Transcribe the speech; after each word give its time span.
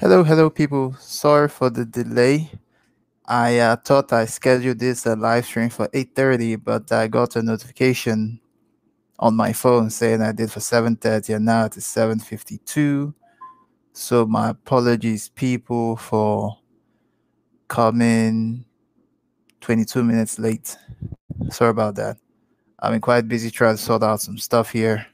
Hello, 0.00 0.22
hello, 0.22 0.48
people. 0.48 0.94
Sorry 1.00 1.48
for 1.48 1.70
the 1.70 1.84
delay. 1.84 2.52
I 3.26 3.58
uh, 3.58 3.74
thought 3.74 4.12
I 4.12 4.26
scheduled 4.26 4.78
this 4.78 5.04
uh, 5.04 5.16
live 5.16 5.44
stream 5.44 5.70
for 5.70 5.88
8:30, 5.88 6.62
but 6.62 6.92
I 6.92 7.08
got 7.08 7.34
a 7.34 7.42
notification 7.42 8.38
on 9.18 9.34
my 9.34 9.52
phone 9.52 9.90
saying 9.90 10.22
I 10.22 10.30
did 10.30 10.52
for 10.52 10.60
7:30, 10.60 11.34
and 11.34 11.44
now 11.46 11.64
it 11.64 11.76
is 11.76 11.84
7:52. 11.84 13.12
So 13.92 14.24
my 14.24 14.50
apologies, 14.50 15.30
people, 15.30 15.96
for 15.96 16.56
coming 17.66 18.64
22 19.60 20.04
minutes 20.04 20.38
late. 20.38 20.76
Sorry 21.50 21.70
about 21.70 21.96
that. 21.96 22.18
I've 22.78 22.92
been 22.92 23.00
quite 23.00 23.26
busy 23.26 23.50
trying 23.50 23.76
to 23.76 23.82
sort 23.82 24.04
out 24.04 24.20
some 24.20 24.38
stuff 24.38 24.70
here. 24.70 25.08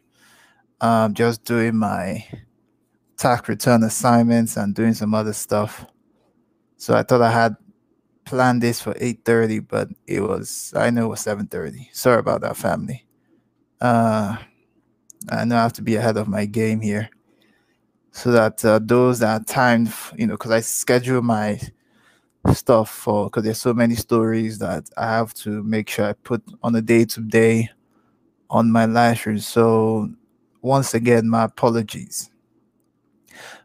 Um, 0.82 1.14
just 1.14 1.42
doing 1.44 1.74
my 1.74 2.26
tax 3.16 3.48
return 3.48 3.82
assignments 3.82 4.56
and 4.56 4.74
doing 4.74 4.94
some 4.94 5.14
other 5.14 5.32
stuff. 5.32 5.86
So 6.76 6.94
I 6.94 7.02
thought 7.02 7.22
I 7.22 7.30
had 7.30 7.56
planned 8.24 8.62
this 8.62 8.80
for 8.80 8.94
8:30, 8.98 9.60
but 9.60 9.88
it 10.06 10.20
was 10.20 10.72
I 10.76 10.90
know 10.90 11.06
it 11.06 11.10
was 11.10 11.20
7:30. 11.20 11.88
Sorry 11.92 12.18
about 12.18 12.42
that, 12.42 12.56
family. 12.56 13.06
Uh, 13.80 14.36
I 15.30 15.44
know 15.44 15.56
I 15.56 15.62
have 15.62 15.72
to 15.74 15.82
be 15.82 15.96
ahead 15.96 16.16
of 16.16 16.28
my 16.28 16.46
game 16.46 16.80
here, 16.80 17.10
so 18.12 18.30
that 18.32 18.64
uh, 18.64 18.80
those 18.82 19.20
that 19.20 19.42
are 19.42 19.44
timed, 19.44 19.92
you 20.16 20.26
know, 20.26 20.34
because 20.34 20.50
I 20.52 20.60
schedule 20.60 21.22
my 21.22 21.60
stuff 22.52 22.90
for 22.90 23.26
because 23.26 23.44
there's 23.44 23.60
so 23.60 23.74
many 23.74 23.94
stories 23.94 24.58
that 24.58 24.88
I 24.96 25.06
have 25.06 25.34
to 25.34 25.62
make 25.62 25.88
sure 25.88 26.06
I 26.06 26.12
put 26.14 26.42
on 26.62 26.74
a 26.74 26.82
day 26.82 27.04
to 27.06 27.20
day 27.20 27.70
on 28.50 28.70
my 28.70 28.86
live 28.86 29.18
stream. 29.18 29.38
So 29.38 30.10
once 30.62 30.94
again, 30.94 31.28
my 31.28 31.44
apologies. 31.44 32.30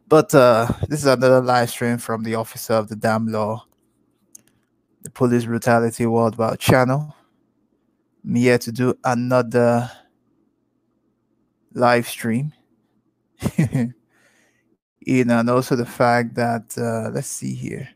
But 0.10 0.34
uh, 0.34 0.68
this 0.88 1.02
is 1.02 1.06
another 1.06 1.40
live 1.40 1.70
stream 1.70 2.00
from 2.00 2.24
the 2.24 2.34
Officer 2.34 2.74
of 2.74 2.90
the 2.90 2.96
Damn 2.96 3.28
Law, 3.28 3.68
the 5.04 5.12
Police 5.12 5.46
Brutality 5.46 6.08
Worldwide 6.08 6.58
channel. 6.58 7.16
I'm 8.26 8.34
here 8.34 8.58
to 8.58 8.72
do 8.72 8.96
another 9.04 9.92
live 11.76 12.08
stream. 12.08 12.54
you 13.56 15.26
know, 15.26 15.40
and 15.42 15.50
also 15.52 15.76
the 15.76 15.86
fact 15.86 16.34
that, 16.34 16.76
uh, 16.76 17.12
let's 17.14 17.28
see 17.28 17.54
here. 17.54 17.90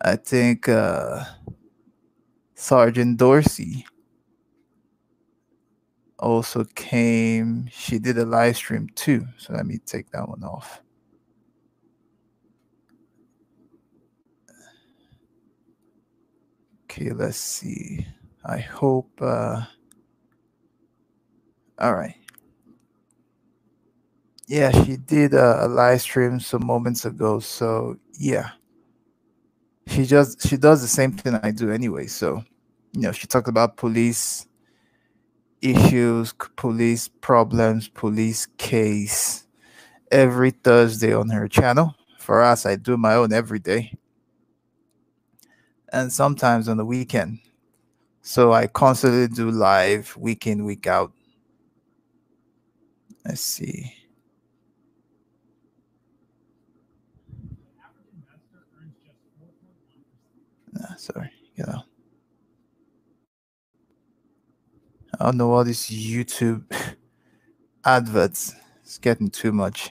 I 0.00 0.16
think 0.16 0.68
uh, 0.68 1.22
Sergeant 2.56 3.18
Dorsey 3.18 3.86
also 6.18 6.64
came. 6.74 7.68
She 7.70 7.98
did 7.98 8.18
a 8.18 8.24
live 8.24 8.56
stream 8.56 8.88
too. 8.94 9.26
So 9.38 9.52
let 9.52 9.66
me 9.66 9.78
take 9.78 10.10
that 10.10 10.28
one 10.28 10.42
off. 10.42 10.82
Okay, 16.84 17.10
let's 17.10 17.36
see. 17.38 18.06
I 18.44 18.58
hope. 18.58 19.10
Uh, 19.20 19.62
all 21.78 21.94
right. 21.94 22.16
Yeah, 24.46 24.70
she 24.84 24.96
did 24.96 25.34
a, 25.34 25.66
a 25.66 25.68
live 25.68 26.00
stream 26.00 26.40
some 26.40 26.66
moments 26.66 27.04
ago. 27.04 27.38
So 27.38 27.98
yeah, 28.18 28.50
she 29.86 30.06
just 30.06 30.46
she 30.48 30.56
does 30.56 30.80
the 30.80 30.88
same 30.88 31.12
thing 31.12 31.34
I 31.42 31.50
do 31.50 31.70
anyway. 31.70 32.06
So 32.06 32.42
you 32.92 33.02
know, 33.02 33.12
she 33.12 33.26
talked 33.26 33.48
about 33.48 33.76
police 33.76 34.46
issues, 35.62 36.32
police 36.56 37.08
problems, 37.08 37.88
police 37.88 38.46
case 38.58 39.46
every 40.10 40.50
Thursday 40.50 41.12
on 41.12 41.30
her 41.30 41.48
channel. 41.48 41.94
For 42.18 42.42
us, 42.42 42.66
I 42.66 42.76
do 42.76 42.96
my 42.96 43.14
own 43.14 43.32
every 43.32 43.58
day 43.58 43.98
and 45.92 46.12
sometimes 46.12 46.68
on 46.68 46.76
the 46.76 46.84
weekend. 46.84 47.38
So 48.22 48.52
I 48.52 48.66
constantly 48.66 49.28
do 49.28 49.50
live 49.50 50.16
week 50.16 50.46
in, 50.46 50.64
week 50.64 50.86
out. 50.86 51.12
Let's 53.24 53.40
see. 53.40 53.94
Nah, 60.72 60.94
sorry, 60.96 61.30
you 61.56 61.64
know. 61.64 61.87
I 65.18 65.24
don't 65.24 65.36
know 65.36 65.52
all 65.52 65.64
these 65.64 65.86
YouTube 65.88 66.64
adverts. 67.84 68.54
It's 68.82 68.98
getting 68.98 69.30
too 69.30 69.52
much 69.52 69.90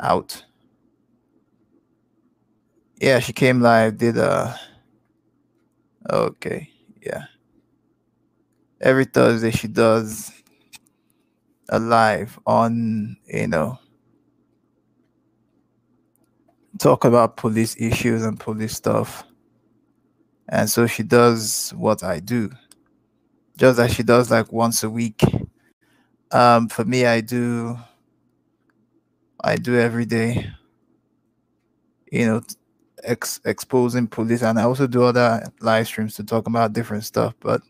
out. 0.00 0.44
Yeah, 3.00 3.20
she 3.20 3.32
came 3.32 3.60
live, 3.60 3.98
did 3.98 4.16
a 4.16 4.58
okay, 6.10 6.70
yeah. 7.00 7.24
Every 8.80 9.04
Thursday 9.04 9.52
she 9.52 9.68
does 9.68 10.32
a 11.68 11.78
live 11.78 12.40
on, 12.46 13.16
you 13.26 13.46
know, 13.46 13.78
talk 16.78 17.04
about 17.04 17.36
police 17.36 17.76
issues 17.78 18.24
and 18.24 18.38
police 18.40 18.74
stuff. 18.74 19.24
And 20.48 20.68
so 20.68 20.86
she 20.86 21.02
does 21.04 21.72
what 21.76 22.02
I 22.02 22.20
do 22.20 22.50
just 23.58 23.80
as 23.80 23.92
she 23.92 24.02
does 24.04 24.30
like 24.30 24.52
once 24.52 24.84
a 24.84 24.90
week. 24.90 25.20
Um, 26.30 26.68
for 26.68 26.84
me, 26.84 27.04
I 27.04 27.20
do, 27.20 27.76
I 29.42 29.56
do 29.56 29.76
every 29.76 30.06
day. 30.06 30.50
You 32.10 32.26
know, 32.26 32.42
ex- 33.02 33.40
exposing 33.44 34.06
police, 34.06 34.42
and 34.42 34.58
I 34.58 34.62
also 34.62 34.86
do 34.86 35.02
other 35.02 35.44
live 35.60 35.86
streams 35.86 36.14
to 36.16 36.24
talk 36.24 36.46
about 36.46 36.72
different 36.72 37.04
stuff. 37.04 37.34
But 37.40 37.60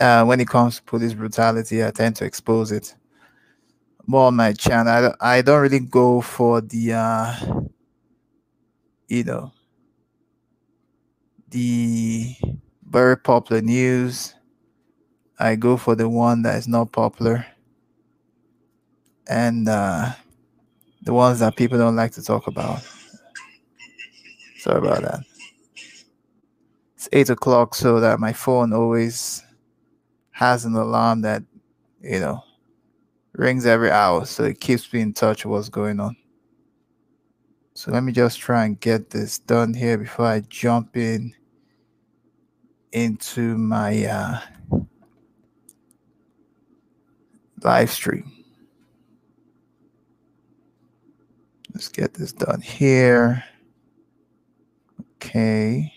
uh, 0.00 0.24
when 0.24 0.40
it 0.40 0.48
comes 0.48 0.76
to 0.76 0.82
police 0.82 1.14
brutality, 1.14 1.84
I 1.84 1.90
tend 1.92 2.16
to 2.16 2.24
expose 2.24 2.72
it 2.72 2.94
more 4.06 4.26
on 4.26 4.36
my 4.36 4.52
channel. 4.52 5.14
I, 5.20 5.38
I 5.38 5.42
don't 5.42 5.62
really 5.62 5.80
go 5.80 6.20
for 6.20 6.60
the, 6.60 6.94
uh, 6.94 7.34
you 9.08 9.24
know, 9.24 9.52
the 11.50 12.34
very 12.84 13.16
popular 13.16 13.62
news 13.62 14.34
I 15.42 15.56
go 15.56 15.76
for 15.76 15.96
the 15.96 16.08
one 16.08 16.42
that 16.42 16.56
is 16.56 16.68
not 16.68 16.92
popular 16.92 17.44
and 19.26 19.68
uh, 19.68 20.12
the 21.02 21.12
ones 21.12 21.40
that 21.40 21.56
people 21.56 21.78
don't 21.78 21.96
like 21.96 22.12
to 22.12 22.22
talk 22.22 22.46
about. 22.46 22.80
Sorry 24.58 24.78
about 24.78 25.02
that. 25.02 25.20
It's 26.94 27.08
eight 27.12 27.28
o'clock, 27.28 27.74
so 27.74 27.98
that 27.98 28.20
my 28.20 28.32
phone 28.32 28.72
always 28.72 29.42
has 30.30 30.64
an 30.64 30.76
alarm 30.76 31.22
that 31.22 31.42
you 32.00 32.20
know 32.20 32.44
rings 33.32 33.66
every 33.66 33.90
hour, 33.90 34.24
so 34.24 34.44
it 34.44 34.60
keeps 34.60 34.92
me 34.92 35.00
in 35.00 35.12
touch 35.12 35.44
with 35.44 35.50
what's 35.50 35.68
going 35.68 35.98
on. 35.98 36.16
So 37.74 37.90
let 37.90 38.04
me 38.04 38.12
just 38.12 38.38
try 38.38 38.64
and 38.64 38.78
get 38.78 39.10
this 39.10 39.40
done 39.40 39.74
here 39.74 39.98
before 39.98 40.26
I 40.26 40.40
jump 40.48 40.96
in 40.96 41.34
into 42.92 43.58
my 43.58 44.04
uh, 44.06 44.40
live 47.64 47.90
stream. 47.90 48.30
Let's 51.74 51.88
get 51.88 52.14
this 52.14 52.32
done 52.32 52.60
here. 52.60 53.44
Okay. 55.16 55.92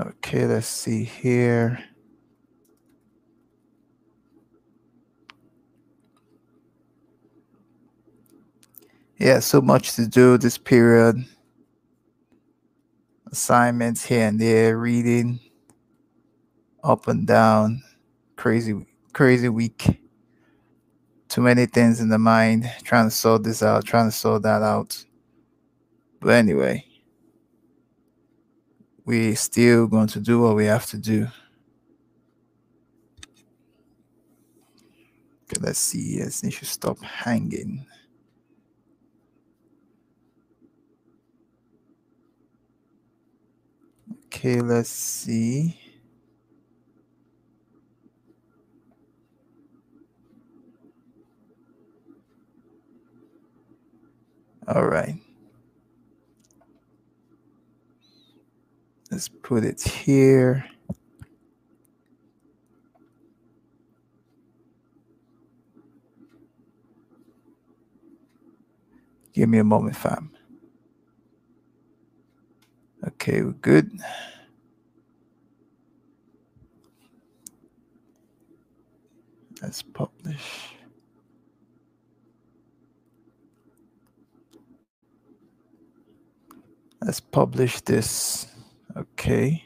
Okay, 0.00 0.46
let's 0.46 0.66
see 0.66 1.04
here. 1.04 1.78
Yeah, 9.18 9.40
so 9.40 9.60
much 9.60 9.96
to 9.96 10.06
do 10.06 10.38
this 10.38 10.56
period. 10.56 11.26
Assignments 13.32 14.04
here 14.04 14.26
and 14.26 14.40
there, 14.40 14.76
reading 14.76 15.38
up 16.82 17.06
and 17.08 17.26
down. 17.26 17.82
Crazy, 18.36 18.86
crazy 19.12 19.48
week. 19.48 20.00
Too 21.28 21.40
many 21.40 21.66
things 21.66 22.00
in 22.00 22.08
the 22.08 22.18
mind, 22.18 22.68
trying 22.82 23.06
to 23.06 23.10
sort 23.10 23.44
this 23.44 23.62
out, 23.62 23.84
trying 23.84 24.08
to 24.08 24.16
sort 24.16 24.42
that 24.42 24.62
out. 24.62 25.04
But 26.20 26.30
anyway, 26.30 26.84
we're 29.04 29.36
still 29.36 29.86
going 29.86 30.08
to 30.08 30.20
do 30.20 30.40
what 30.40 30.56
we 30.56 30.64
have 30.66 30.86
to 30.86 30.98
do. 30.98 31.28
Okay, 35.44 35.60
let's 35.60 35.78
see. 35.78 36.18
Yes, 36.18 36.42
it 36.42 36.52
should 36.52 36.68
stop 36.68 37.00
hanging. 37.00 37.86
Okay, 44.40 44.62
let's 44.62 44.88
see. 44.88 45.78
All 54.66 54.86
right. 54.86 55.16
Let's 59.10 59.28
put 59.28 59.62
it 59.62 59.82
here. 59.82 60.64
Give 69.34 69.50
me 69.50 69.58
a 69.58 69.64
moment, 69.64 69.96
fam. 69.96 70.30
Okay, 73.06 73.42
we're 73.42 73.52
good. 73.52 73.98
Let's 79.62 79.82
publish. 79.82 80.74
Let's 87.02 87.20
publish 87.20 87.80
this. 87.80 88.46
Okay. 88.96 89.64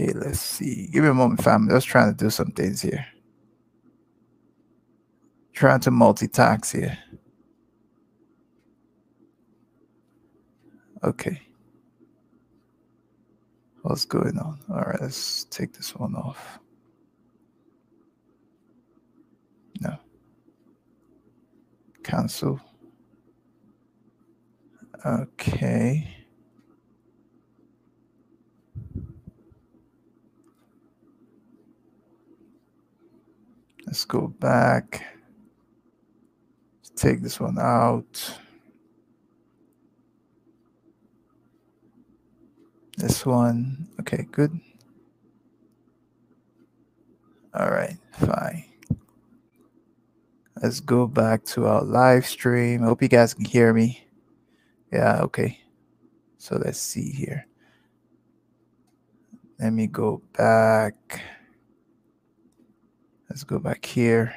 Okay, 0.00 0.12
let's 0.14 0.40
see. 0.40 0.88
Give 0.90 1.04
me 1.04 1.10
a 1.10 1.14
moment, 1.14 1.42
fam. 1.42 1.68
Just 1.68 1.86
trying 1.86 2.14
to 2.14 2.16
do 2.16 2.30
some 2.30 2.52
things 2.52 2.80
here. 2.80 3.06
Trying 5.52 5.80
to 5.80 5.90
multitask 5.90 6.72
here. 6.72 6.96
Okay. 11.04 11.42
What's 13.82 14.04
going 14.06 14.38
on? 14.38 14.60
All 14.70 14.80
right, 14.82 15.00
let's 15.00 15.44
take 15.44 15.74
this 15.74 15.94
one 15.94 16.14
off. 16.14 16.58
No. 19.80 19.98
Cancel. 22.02 22.60
Okay. 25.04 26.19
Let's 33.90 34.04
go 34.04 34.28
back. 34.28 35.04
Let's 36.78 36.90
take 36.90 37.22
this 37.22 37.40
one 37.40 37.58
out. 37.58 38.38
This 42.96 43.26
one. 43.26 43.88
Okay, 43.98 44.28
good. 44.30 44.60
All 47.52 47.68
right, 47.68 47.96
fine. 48.12 48.64
Let's 50.62 50.78
go 50.78 51.08
back 51.08 51.42
to 51.46 51.66
our 51.66 51.82
live 51.82 52.24
stream. 52.26 52.84
I 52.84 52.86
hope 52.86 53.02
you 53.02 53.08
guys 53.08 53.34
can 53.34 53.44
hear 53.44 53.74
me. 53.74 54.06
Yeah, 54.92 55.22
okay. 55.22 55.58
So 56.38 56.62
let's 56.64 56.78
see 56.78 57.10
here. 57.10 57.44
Let 59.58 59.72
me 59.72 59.88
go 59.88 60.22
back. 60.38 61.24
Let's 63.30 63.44
go 63.44 63.60
back 63.60 63.84
here. 63.84 64.34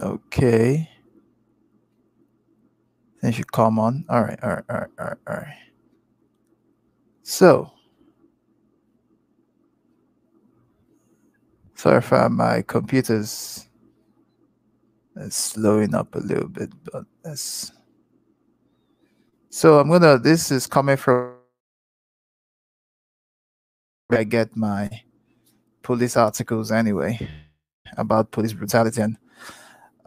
Okay. 0.00 0.88
Then 3.20 3.32
should 3.32 3.50
come 3.50 3.80
on. 3.80 4.04
All 4.08 4.22
right, 4.22 4.38
all 4.42 4.50
right, 4.50 4.64
all 4.70 4.76
right, 4.76 4.90
all 4.98 5.06
right, 5.06 5.18
all 5.28 5.36
right. 5.36 5.56
So, 7.24 7.72
sorry 11.74 12.00
for 12.00 12.28
my 12.28 12.62
computers 12.62 13.68
it's 15.16 15.36
slowing 15.36 15.94
up 15.94 16.14
a 16.14 16.18
little 16.18 16.48
bit, 16.48 16.72
but 16.92 17.04
that's 17.22 17.72
so 19.52 19.78
I'm 19.78 19.90
gonna 19.90 20.18
this 20.18 20.50
is 20.50 20.66
coming 20.66 20.96
from 20.96 21.34
where 24.08 24.20
I 24.20 24.24
get 24.24 24.56
my 24.56 24.88
police 25.82 26.16
articles 26.16 26.72
anyway 26.72 27.18
about 27.98 28.30
police 28.30 28.54
brutality 28.54 29.02
and 29.02 29.18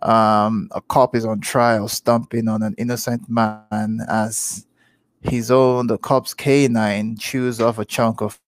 um, 0.02 0.68
a 0.72 0.82
cop 0.82 1.16
is 1.16 1.25
on 1.25 1.42
trial 1.42 1.88
stomping 1.88 2.48
on 2.48 2.64
an 2.64 2.74
innocent 2.80 3.30
man 3.30 4.00
as 4.10 4.66
his 5.22 5.52
own 5.52 5.86
the 5.86 6.00
cop's 6.00 6.34
canine 6.34 7.16
chews 7.16 7.62
off 7.62 7.78
a 7.78 7.86
chunk 7.86 8.22
of 8.22 8.40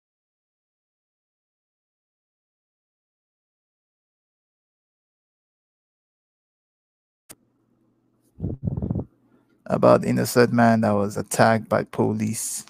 about 9.68 10.06
innocent 10.06 10.52
man 10.52 10.82
that 10.82 10.92
was 10.92 11.18
attacked 11.18 11.70
by 11.70 11.84
police. 11.84 12.66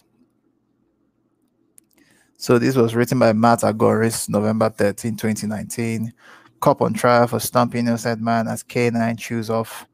So 2.37 2.59
this 2.59 2.75
was 2.75 2.95
written 2.95 3.17
by 3.17 3.33
Matt 3.33 3.59
Agoris, 3.59 4.29
November 4.29 4.69
13, 4.69 5.15
2019. 5.17 6.13
Cop 6.59 6.81
on 6.81 6.93
trial 6.93 7.27
for 7.27 7.39
stomping 7.39 7.87
innocent 7.87 8.21
man 8.21 8.47
as 8.47 8.63
K9 8.63 9.17
chews 9.17 9.49
off 9.49 9.87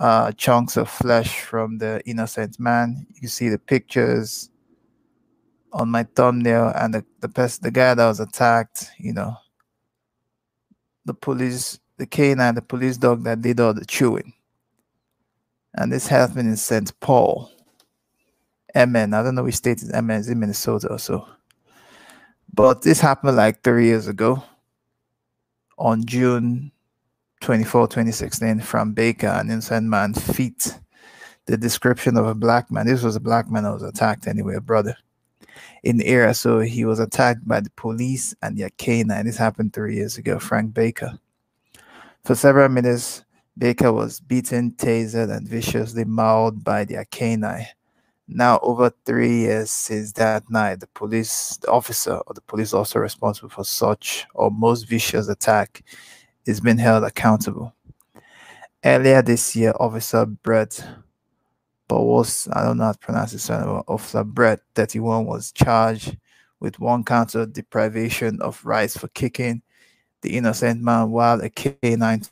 uh, 0.00 0.32
chunks 0.32 0.76
of 0.76 0.88
flesh 0.88 1.40
from 1.40 1.78
the 1.78 2.00
innocent 2.06 2.58
man. 2.60 3.06
You 3.20 3.28
see 3.28 3.48
the 3.48 3.58
pictures 3.58 4.50
on 5.72 5.90
my 5.90 6.04
thumbnail 6.14 6.72
and 6.74 6.94
the 6.94 7.04
the, 7.20 7.58
the 7.62 7.70
guy 7.70 7.94
that 7.94 8.06
was 8.06 8.20
attacked, 8.20 8.90
you 8.98 9.12
know, 9.12 9.36
the 11.04 11.14
police, 11.14 11.78
the 11.96 12.06
canine, 12.06 12.54
the 12.54 12.62
police 12.62 12.96
dog 12.96 13.24
that 13.24 13.42
did 13.42 13.60
all 13.60 13.74
the 13.74 13.84
chewing. 13.84 14.32
And 15.78 15.92
this 15.92 16.08
happened 16.08 16.48
in 16.48 16.56
St. 16.56 16.98
Paul. 17.00 17.50
MN. 18.74 19.14
I 19.14 19.22
don't 19.22 19.34
know 19.34 19.44
which 19.44 19.54
state 19.54 19.80
is 19.82 19.90
is 19.90 20.28
in 20.28 20.40
Minnesota 20.40 20.88
or 20.88 20.98
so. 20.98 21.26
But 22.52 22.82
this 22.82 23.00
happened 23.00 23.36
like 23.36 23.62
three 23.62 23.86
years 23.86 24.08
ago 24.08 24.42
on 25.78 26.04
June 26.04 26.72
24, 27.40 27.86
2016, 27.86 28.60
from 28.60 28.92
Baker, 28.92 29.28
an 29.28 29.50
innocent 29.50 29.86
man 29.86 30.14
feet 30.14 30.74
the 31.46 31.56
description 31.56 32.16
of 32.16 32.26
a 32.26 32.34
black 32.34 32.70
man. 32.70 32.86
This 32.86 33.02
was 33.02 33.16
a 33.16 33.20
black 33.20 33.48
man 33.50 33.62
that 33.62 33.72
was 33.72 33.82
attacked 33.82 34.26
anyway, 34.26 34.56
a 34.56 34.60
brother. 34.60 34.96
in 35.82 35.96
the 35.96 36.06
area. 36.06 36.34
So 36.34 36.60
he 36.60 36.84
was 36.84 36.98
attacked 36.98 37.46
by 37.46 37.60
the 37.60 37.70
police 37.70 38.34
and 38.42 38.58
their 38.58 38.70
canine. 38.78 39.26
This 39.26 39.36
happened 39.36 39.72
three 39.72 39.96
years 39.96 40.18
ago, 40.18 40.38
Frank 40.38 40.74
Baker. 40.74 41.18
For 42.24 42.34
several 42.34 42.68
minutes, 42.68 43.24
Baker 43.58 43.92
was 43.92 44.20
beaten, 44.20 44.70
tasered, 44.70 45.36
and 45.36 45.48
viciously 45.48 46.04
mauled 46.04 46.62
by 46.62 46.84
their 46.84 47.04
canine. 47.06 47.66
Now, 48.28 48.60
over 48.62 48.92
three 49.04 49.38
years 49.38 49.70
since 49.70 50.12
that 50.12 50.48
night, 50.48 50.80
the 50.80 50.86
police 50.88 51.56
the 51.56 51.68
officer 51.70 52.20
or 52.26 52.34
the 52.34 52.42
police 52.42 52.72
officer 52.72 53.00
responsible 53.00 53.48
for 53.48 53.64
such 53.64 54.26
or 54.34 54.50
most 54.50 54.84
vicious 54.84 55.28
attack 55.28 55.82
is 56.46 56.60
being 56.60 56.78
held 56.78 57.02
accountable. 57.02 57.74
Earlier 58.84 59.22
this 59.22 59.56
year, 59.56 59.72
Officer 59.80 60.24
Brett 60.24 60.84
Bowles, 61.88 62.48
I 62.52 62.62
don't 62.62 62.76
know 62.76 62.84
how 62.84 62.92
to 62.92 62.98
pronounce 62.98 63.32
his 63.32 63.48
name, 63.50 63.82
Officer 63.88 64.22
Brett 64.22 64.60
31 64.76 65.26
was 65.26 65.50
charged 65.50 66.16
with 66.60 66.78
one 66.78 67.02
count 67.02 67.34
of 67.34 67.52
deprivation 67.52 68.40
of 68.40 68.64
rights 68.64 68.96
for 68.96 69.08
kicking 69.08 69.62
the 70.20 70.36
innocent 70.36 70.82
man 70.82 71.10
while 71.10 71.40
a 71.40 71.50
K9 71.50 72.30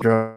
draw 0.00 0.36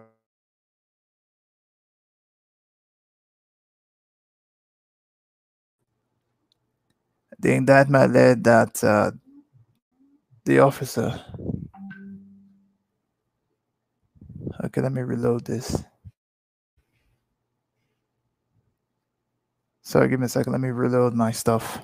the 7.40 7.54
indictment 7.54 8.14
led 8.14 8.44
that 8.44 8.84
uh, 8.84 9.12
the 10.46 10.60
officer. 10.60 11.20
Okay 14.64 14.82
let 14.82 14.92
me 14.92 15.02
reload 15.02 15.46
this. 15.46 15.84
Sorry 19.82 20.10
give 20.10 20.20
me 20.20 20.26
a 20.26 20.30
second. 20.30 20.52
Let 20.52 20.62
me 20.62 20.70
reload 20.70 21.14
my 21.14 21.32
stuff 21.32 21.80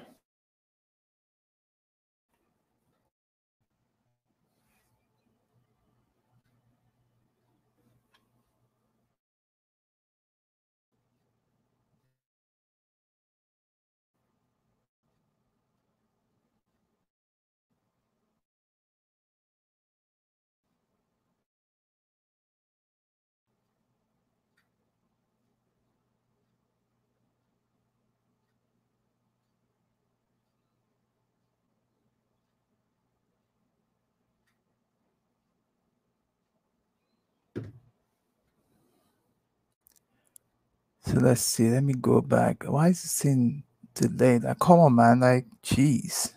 So 41.13 41.19
let's 41.19 41.41
see. 41.41 41.69
Let 41.69 41.83
me 41.83 41.93
go 41.93 42.21
back. 42.21 42.63
Why 42.63 42.87
is 42.87 43.03
this 43.03 43.21
thing 43.21 43.61
delayed? 43.93 44.41
Like, 44.41 44.57
come 44.57 44.79
on, 44.79 44.95
man. 44.95 45.19
Like, 45.19 45.45
jeez. 45.63 46.33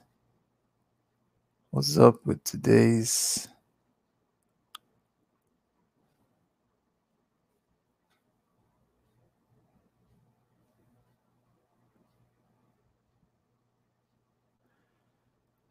What's 1.71 1.97
up 1.97 2.17
with 2.27 2.45
today's? 2.45 3.49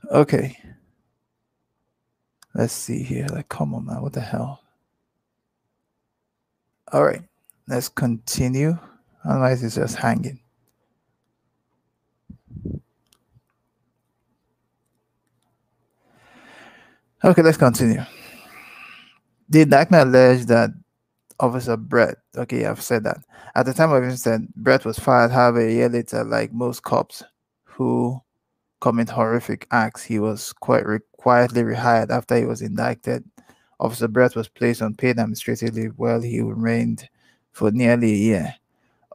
Okay. 0.09 0.57
Let's 2.55 2.73
see 2.73 3.03
here. 3.03 3.27
Like, 3.27 3.49
come 3.49 3.75
on, 3.75 3.85
man. 3.85 4.01
What 4.01 4.13
the 4.13 4.21
hell? 4.21 4.61
All 6.91 7.03
right. 7.03 7.21
Let's 7.67 7.87
continue. 7.87 8.79
Otherwise, 9.25 9.63
it's 9.63 9.75
just 9.75 9.95
hanging. 9.95 10.39
Okay, 17.23 17.41
let's 17.41 17.57
continue. 17.57 18.03
The 19.49 19.61
indictment 19.61 20.07
alleged 20.07 20.47
that 20.49 20.71
Officer 21.39 21.75
Brett, 21.75 22.17
okay, 22.37 22.65
I've 22.65 22.81
said 22.81 23.03
that. 23.05 23.17
At 23.55 23.65
the 23.65 23.73
time 23.73 23.91
of 23.91 24.03
incident, 24.03 24.55
Brett 24.55 24.85
was 24.85 24.99
fired. 24.99 25.31
However, 25.31 25.61
a 25.61 25.71
year 25.71 25.89
later, 25.89 26.23
like 26.23 26.53
most 26.53 26.83
cops 26.83 27.23
who 27.63 28.21
commit 28.79 29.09
horrific 29.09 29.67
acts, 29.71 30.03
he 30.03 30.19
was 30.19 30.53
quite 30.53 30.85
re- 30.85 30.99
quietly 31.17 31.63
rehired 31.63 32.11
after 32.11 32.37
he 32.37 32.45
was 32.45 32.61
indicted. 32.61 33.23
Officer 33.79 34.07
Brett 34.07 34.35
was 34.35 34.47
placed 34.47 34.81
on 34.81 34.93
paid 34.93 35.11
administrative 35.11 35.73
leave 35.75 35.93
while 35.97 36.21
he 36.21 36.41
remained 36.41 37.09
for 37.51 37.71
nearly 37.71 38.11
a 38.13 38.17
year. 38.17 38.55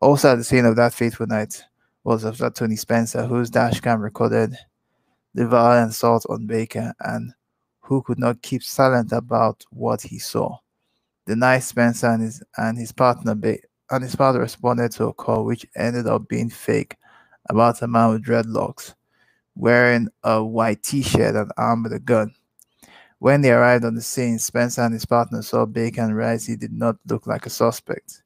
Also 0.01 0.33
at 0.33 0.37
the 0.37 0.45
scene 0.45 0.65
of 0.65 0.77
that 0.77 0.95
fateful 0.95 1.27
night 1.27 1.63
was 2.05 2.25
Officer 2.25 2.49
Tony 2.49 2.77
Spencer, 2.77 3.27
whose 3.27 3.51
dashcam 3.51 4.01
recorded 4.01 4.57
the 5.35 5.47
violent 5.47 5.91
assault 5.91 6.25
on 6.31 6.47
Baker 6.47 6.95
and 7.01 7.33
who 7.81 8.03
could 8.03 8.19
not 8.19 8.41
keep 8.41 8.63
silent 8.63 9.13
about 9.13 9.63
what 9.71 10.01
he 10.01 10.19
saw. 10.19 10.57
The 11.27 11.37
night 11.37 11.61
Spencer 11.61 12.09
and 12.09 12.23
his 12.23 12.43
and 12.57 12.79
his 12.79 12.93
partner 12.93 13.35
ba- 13.35 13.59
and 13.91 14.03
his 14.03 14.17
partner 14.17 14.41
responded 14.41 14.93
to 14.93 15.09
a 15.09 15.13
call 15.13 15.45
which 15.45 15.67
ended 15.77 16.07
up 16.07 16.29
being 16.29 16.49
fake 16.49 16.97
about 17.51 17.83
a 17.83 17.87
man 17.87 18.11
with 18.11 18.25
dreadlocks 18.25 18.95
wearing 19.55 20.09
a 20.25 20.43
white 20.43 20.83
t-shirt 20.83 21.35
and 21.37 21.53
armed 21.59 21.85
with 21.85 21.93
a 21.93 22.01
gun. 22.01 22.35
When 23.19 23.43
they 23.43 23.53
arrived 23.53 23.85
on 23.85 23.95
the 23.95 24.01
scene, 24.01 24.39
Spencer 24.39 24.81
and 24.81 24.95
his 24.95 25.05
partner 25.05 25.43
saw 25.43 25.67
Baker 25.67 26.01
and 26.01 26.17
realized 26.17 26.47
he 26.47 26.57
did 26.57 26.73
not 26.73 26.97
look 27.07 27.27
like 27.27 27.45
a 27.45 27.51
suspect. 27.51 28.23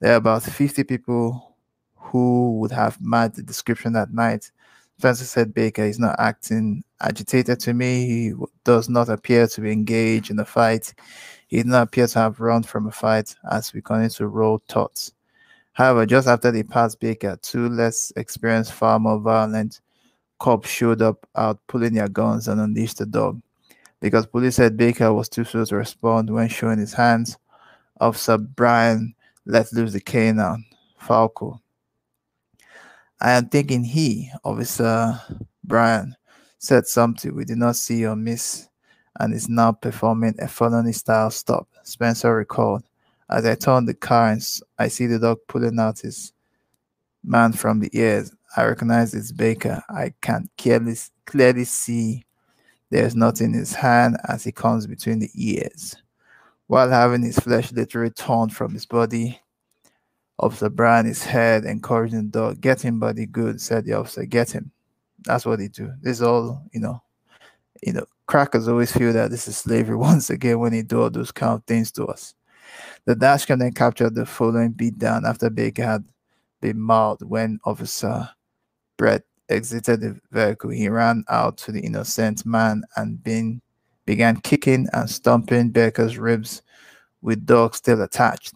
There 0.00 0.12
are 0.12 0.16
about 0.16 0.44
50 0.44 0.84
people 0.84 1.56
who 1.96 2.58
would 2.60 2.70
have 2.70 3.00
matched 3.00 3.36
the 3.36 3.42
description 3.42 3.92
that 3.94 4.12
night. 4.12 4.50
Francis 4.98 5.30
said 5.30 5.54
Baker 5.54 5.82
is 5.82 5.98
not 5.98 6.16
acting 6.18 6.82
agitated 7.00 7.60
to 7.60 7.74
me. 7.74 8.06
He 8.06 8.32
does 8.64 8.88
not 8.88 9.08
appear 9.08 9.46
to 9.48 9.60
be 9.60 9.72
engaged 9.72 10.30
in 10.30 10.38
a 10.38 10.44
fight. 10.44 10.94
He 11.48 11.58
did 11.58 11.66
not 11.66 11.82
appear 11.82 12.06
to 12.06 12.18
have 12.18 12.40
run 12.40 12.62
from 12.62 12.86
a 12.86 12.92
fight 12.92 13.34
as 13.50 13.72
we 13.72 13.80
continue 13.80 14.10
to 14.10 14.28
roll 14.28 14.62
thoughts. 14.68 15.12
However, 15.72 16.06
just 16.06 16.28
after 16.28 16.50
they 16.50 16.62
passed 16.62 16.98
Baker, 17.00 17.38
two 17.40 17.68
less 17.68 18.12
experienced, 18.16 18.72
far 18.72 18.98
more 18.98 19.18
violent 19.20 19.80
cops 20.38 20.68
showed 20.68 21.02
up 21.02 21.26
out 21.36 21.58
pulling 21.66 21.94
their 21.94 22.08
guns 22.08 22.48
and 22.48 22.60
unleashed 22.60 22.98
the 22.98 23.06
dog. 23.06 23.40
Because 24.00 24.26
police 24.26 24.56
said 24.56 24.76
Baker 24.76 25.12
was 25.12 25.28
too 25.28 25.44
slow 25.44 25.64
to 25.64 25.76
respond 25.76 26.30
when 26.30 26.48
showing 26.48 26.78
his 26.78 26.92
hands, 26.92 27.36
Officer 28.00 28.38
Brian 28.38 29.14
let 29.48 29.72
loose 29.72 29.94
the 29.94 30.00
canine, 30.00 30.64
Falco. 30.98 31.60
I 33.20 33.32
am 33.32 33.48
thinking 33.48 33.82
he, 33.82 34.30
Officer 34.44 35.18
Brian, 35.64 36.14
said 36.58 36.86
something 36.86 37.34
we 37.34 37.46
did 37.46 37.56
not 37.56 37.76
see 37.76 38.06
or 38.06 38.14
miss 38.14 38.68
and 39.18 39.32
is 39.32 39.48
now 39.48 39.72
performing 39.72 40.34
a 40.38 40.46
felony 40.46 40.92
style 40.92 41.30
stop, 41.30 41.66
Spencer 41.82 42.36
recalled. 42.36 42.84
As 43.30 43.46
I 43.46 43.54
turn 43.54 43.86
the 43.86 43.94
car 43.94 44.32
and 44.32 44.42
I 44.78 44.88
see 44.88 45.06
the 45.06 45.18
dog 45.18 45.38
pulling 45.48 45.80
out 45.80 46.00
his 46.00 46.32
man 47.24 47.52
from 47.52 47.80
the 47.80 47.90
ears, 47.98 48.30
I 48.54 48.64
recognize 48.64 49.14
it's 49.14 49.32
Baker. 49.32 49.82
I 49.88 50.12
can 50.20 50.48
clearly, 50.58 50.94
clearly 51.24 51.64
see 51.64 52.24
there's 52.90 53.16
nothing 53.16 53.54
in 53.54 53.60
his 53.60 53.74
hand 53.74 54.18
as 54.28 54.44
he 54.44 54.52
comes 54.52 54.86
between 54.86 55.20
the 55.20 55.30
ears 55.34 55.96
while 56.68 56.88
having 56.88 57.22
his 57.22 57.38
flesh 57.38 57.72
literally 57.72 58.10
torn 58.10 58.50
from 58.50 58.72
his 58.72 58.86
body. 58.86 59.40
Officer 60.38 60.70
Brian 60.70 61.06
his 61.06 61.24
head, 61.24 61.64
encouraging 61.64 62.30
the 62.30 62.38
dog, 62.38 62.60
get 62.60 62.80
him, 62.80 63.00
buddy, 63.00 63.26
good, 63.26 63.60
said 63.60 63.84
the 63.84 63.94
officer, 63.94 64.24
get 64.24 64.52
him. 64.52 64.70
That's 65.24 65.44
what 65.44 65.58
they 65.58 65.66
do. 65.66 65.92
This 66.00 66.18
is 66.18 66.22
all, 66.22 66.62
you 66.72 66.78
know, 66.78 67.02
you 67.82 67.92
know, 67.92 68.04
crackers 68.26 68.68
always 68.68 68.92
feel 68.92 69.12
that 69.12 69.32
this 69.32 69.48
is 69.48 69.56
slavery 69.56 69.96
once 70.10 70.30
again 70.30 70.60
when 70.60 70.72
they 70.72 70.82
do 70.82 71.02
all 71.02 71.10
those 71.10 71.32
kind 71.32 71.54
of 71.54 71.64
things 71.64 71.90
to 71.92 72.06
us. 72.06 72.34
The 73.04 73.16
dashcam 73.16 73.58
then 73.58 73.72
captured 73.72 74.14
the 74.14 74.26
following 74.26 74.74
beatdown 74.74 75.24
after 75.24 75.50
Baker 75.50 75.84
had 75.84 76.04
been 76.60 76.78
mauled 76.78 77.22
when 77.22 77.58
Officer 77.64 78.28
Brett 78.96 79.22
exited 79.48 80.00
the 80.00 80.20
vehicle. 80.30 80.70
He 80.70 80.88
ran 80.88 81.24
out 81.28 81.56
to 81.58 81.72
the 81.72 81.80
innocent 81.80 82.44
man 82.44 82.82
and 82.96 83.22
been, 83.22 83.62
began 84.08 84.40
kicking 84.40 84.88
and 84.94 85.10
stomping 85.10 85.68
Baker's 85.68 86.16
ribs 86.16 86.62
with 87.20 87.44
dogs 87.44 87.76
still 87.76 88.00
attached. 88.00 88.54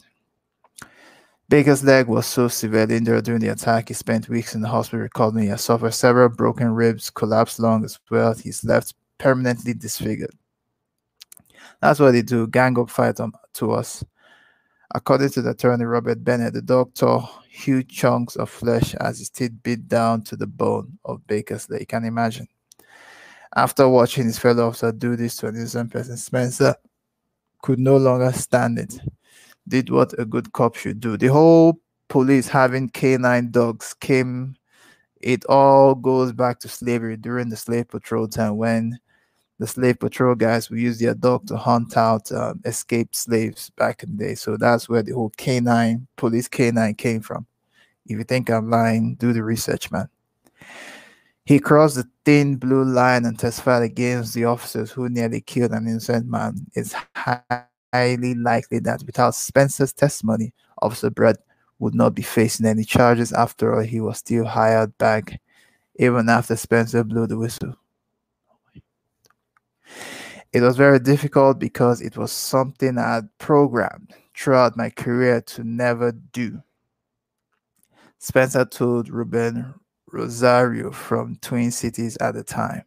Baker's 1.51 1.85
leg 1.85 2.07
was 2.07 2.25
so 2.25 2.49
severely 2.49 2.97
injured 2.97 3.27
during 3.27 3.43
the 3.43 3.49
attack, 3.49 3.89
he 3.89 3.95
spent 3.95 4.31
weeks 4.31 4.55
in 4.55 4.63
the 4.63 4.69
hospital 4.69 5.01
recovering. 5.01 5.51
He 5.51 5.57
suffered 5.59 5.93
several 5.93 6.31
broken 6.31 6.71
ribs, 6.71 7.11
collapsed 7.11 7.61
lung 7.61 7.85
as 7.85 8.01
well. 8.11 8.33
He's 8.33 8.65
left 8.65 8.95
permanently 9.19 9.75
disfigured. 9.75 10.35
That's 11.83 12.01
what 12.01 12.13
they 12.13 12.23
do, 12.23 12.47
gang 12.47 12.79
up 12.79 12.89
fight 12.89 13.21
on, 13.21 13.33
to 13.53 13.73
us. 13.73 14.03
According 14.95 15.29
to 15.33 15.43
the 15.43 15.51
attorney 15.51 15.85
Robert 15.85 16.25
Bennett, 16.25 16.55
the 16.55 16.63
dog 16.63 16.95
tore 16.95 17.29
huge 17.51 17.89
chunks 17.89 18.37
of 18.37 18.49
flesh 18.49 18.95
as 18.95 19.19
his 19.19 19.29
teeth 19.29 19.53
bit 19.63 19.87
down 19.87 20.23
to 20.23 20.35
the 20.35 20.47
bone 20.47 20.99
of 21.05 21.27
Baker's 21.27 21.69
leg. 21.69 21.81
You 21.81 21.87
can 21.87 22.07
imagine. 22.07 22.49
After 23.55 23.89
watching 23.89 24.25
his 24.25 24.39
fellow 24.39 24.69
officer 24.69 24.93
do 24.93 25.15
this 25.17 25.37
to 25.37 25.49
an 25.49 25.57
innocent 25.57 25.93
person, 25.93 26.17
Spencer 26.17 26.75
could 27.63 27.79
no 27.79 27.97
longer 27.97 28.33
stand 28.33 28.79
it. 28.79 28.99
Did 29.69 29.91
what 29.91 30.19
a 30.19 30.25
good 30.25 30.53
cop 30.53 30.75
should 30.77 31.01
do. 31.01 31.17
The 31.17 31.29
whole 31.29 31.79
police 32.09 32.49
having 32.49 32.89
canine 32.89 33.51
dogs 33.51 33.95
came, 33.95 34.57
it 35.21 35.45
all 35.47 35.95
goes 35.95 36.33
back 36.33 36.61
to 36.61 36.69
slavery 36.69 37.17
during 37.17 37.49
the 37.49 37.57
slave 37.57 37.89
patrol 37.89 38.27
time 38.27 38.57
when 38.57 38.99
the 39.59 39.67
slave 39.67 40.01
patrol 40.01 40.35
guys 40.35 40.69
would 40.69 40.81
use 40.81 40.99
their 40.99 41.15
dog 41.15 41.47
to 41.47 41.57
hunt 41.57 41.97
out 41.97 42.33
um, 42.33 42.61
escaped 42.65 43.15
slaves 43.15 43.71
back 43.71 44.03
in 44.03 44.17
the 44.17 44.25
day. 44.25 44.35
So 44.35 44.57
that's 44.57 44.89
where 44.89 45.03
the 45.03 45.13
whole 45.13 45.31
canine, 45.37 46.09
police 46.17 46.49
canine 46.49 46.95
came 46.95 47.21
from. 47.21 47.47
If 48.07 48.19
you 48.19 48.25
think 48.25 48.51
I'm 48.51 48.71
lying, 48.71 49.15
do 49.15 49.33
the 49.33 49.45
research, 49.45 49.91
man. 49.93 50.09
He 51.45 51.59
crossed 51.59 51.97
the 51.97 52.09
thin 52.25 52.57
blue 52.57 52.85
line 52.85 53.25
and 53.25 53.39
testified 53.39 53.83
against 53.83 54.35
the 54.35 54.45
officers 54.45 54.91
who 54.93 55.09
nearly 55.09 55.41
killed 55.41 55.73
an 55.73 55.89
innocent 55.89 56.27
man. 56.29 56.67
It's 56.75 56.95
highly 57.17 58.35
likely 58.35 58.79
that 58.81 59.03
without 59.05 59.35
Spencer's 59.35 59.93
testimony, 59.93 60.53
Officer 60.81 61.11
Brett 61.11 61.39
would 61.81 61.95
not 61.95 62.15
be 62.15 62.23
facing 62.23 62.67
any 62.67 62.85
charges. 62.85 63.33
After 63.33 63.75
all, 63.75 63.83
he 63.83 64.01
was 64.01 64.19
still 64.19 64.45
hired 64.45 64.97
back 64.99 65.41
even 65.97 66.29
after 66.29 66.57
Spencer 66.57 67.05
blew 67.05 67.27
the 67.27 67.39
whistle. 67.39 67.77
It 70.53 70.61
was 70.61 70.77
very 70.77 70.99
difficult 70.99 71.59
because 71.59 72.01
it 72.01 72.17
was 72.17 72.31
something 72.31 72.99
I 72.99 73.15
had 73.15 73.39
programmed 73.39 74.15
throughout 74.37 74.77
my 74.77 74.91
career 74.91 75.41
to 75.41 75.65
never 75.65 76.13
do. 76.13 76.63
Spencer 78.19 78.65
told 78.65 79.09
Ruben 79.09 79.75
Rosario 80.13 80.91
from 80.91 81.37
Twin 81.37 81.71
Cities 81.71 82.17
at 82.19 82.35
the 82.35 82.45
time. 82.45 82.85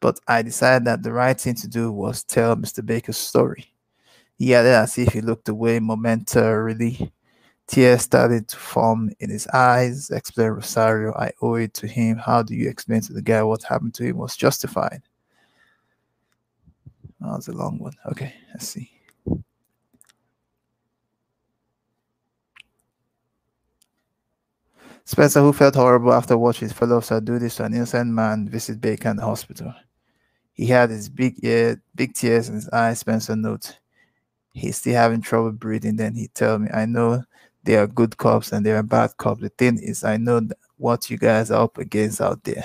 But 0.00 0.20
I 0.28 0.42
decided 0.42 0.86
that 0.86 1.02
the 1.02 1.12
right 1.12 1.38
thing 1.38 1.54
to 1.54 1.68
do 1.68 1.90
was 1.90 2.24
tell 2.24 2.56
Mr. 2.56 2.84
Baker's 2.84 3.16
story. 3.16 3.72
He 4.36 4.54
added 4.54 4.74
as 4.74 4.98
if 4.98 5.12
he 5.12 5.20
looked 5.20 5.48
away 5.48 5.78
momentarily. 5.78 7.12
Tears 7.66 8.02
started 8.02 8.48
to 8.48 8.56
form 8.56 9.12
in 9.20 9.30
his 9.30 9.46
eyes. 9.48 10.10
Explained 10.10 10.56
Rosario, 10.56 11.14
I 11.14 11.32
owe 11.40 11.54
it 11.54 11.72
to 11.74 11.86
him. 11.86 12.18
How 12.18 12.42
do 12.42 12.54
you 12.54 12.68
explain 12.68 13.00
to 13.02 13.12
the 13.12 13.22
guy 13.22 13.42
what 13.42 13.62
happened 13.62 13.94
to 13.94 14.04
him 14.04 14.18
was 14.18 14.36
justified? 14.36 15.02
Oh, 17.24 17.36
it's 17.36 17.48
a 17.48 17.52
long 17.52 17.78
one. 17.78 17.94
Okay, 18.10 18.34
let's 18.52 18.68
see. 18.68 18.93
Spencer, 25.06 25.40
who 25.40 25.52
felt 25.52 25.74
horrible 25.74 26.12
after 26.12 26.38
watching 26.38 26.68
his 26.68 26.76
fellow 26.76 27.00
do 27.20 27.38
this 27.38 27.56
to 27.56 27.64
an 27.64 27.74
innocent 27.74 28.10
man, 28.10 28.48
visit 28.48 28.80
the 28.80 29.18
hospital. 29.20 29.74
He 30.54 30.66
had 30.66 30.90
his 30.90 31.08
big 31.08 31.44
ear, 31.44 31.82
big 31.94 32.14
tears 32.14 32.48
in 32.48 32.54
his 32.54 32.68
eyes. 32.70 33.00
Spencer 33.00 33.36
notes 33.36 33.74
he's 34.54 34.78
still 34.78 34.94
having 34.94 35.20
trouble 35.20 35.52
breathing. 35.52 35.96
Then 35.96 36.14
he 36.14 36.28
tell 36.28 36.58
me, 36.58 36.70
I 36.72 36.86
know 36.86 37.22
they 37.64 37.76
are 37.76 37.86
good 37.86 38.16
cops 38.16 38.52
and 38.52 38.64
they 38.64 38.72
are 38.72 38.82
bad 38.82 39.16
cops. 39.18 39.42
The 39.42 39.50
thing 39.50 39.78
is, 39.78 40.04
I 40.04 40.16
know 40.16 40.40
what 40.78 41.10
you 41.10 41.18
guys 41.18 41.50
are 41.50 41.64
up 41.64 41.76
against 41.76 42.20
out 42.20 42.42
there. 42.44 42.64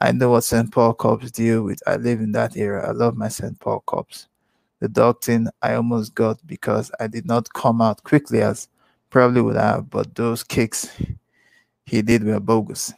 I 0.00 0.10
know 0.10 0.30
what 0.30 0.42
St. 0.42 0.72
Paul 0.72 0.94
cops 0.94 1.30
deal 1.30 1.62
with. 1.62 1.80
I 1.86 1.96
live 1.96 2.20
in 2.20 2.32
that 2.32 2.56
area. 2.56 2.84
I 2.84 2.90
love 2.90 3.16
my 3.16 3.28
St. 3.28 3.58
Paul 3.60 3.80
cops. 3.86 4.26
The 4.80 4.88
dog 4.88 5.22
thing 5.22 5.46
I 5.60 5.74
almost 5.74 6.14
got 6.16 6.44
because 6.44 6.90
I 6.98 7.06
did 7.06 7.24
not 7.24 7.52
come 7.52 7.80
out 7.80 8.02
quickly 8.02 8.42
as 8.42 8.68
probably 9.10 9.42
would 9.42 9.54
have, 9.54 9.90
but 9.90 10.12
those 10.16 10.42
kicks 10.42 10.88
he 11.86 12.02
did 12.02 12.24
were 12.24 12.40
bogus. 12.40 12.92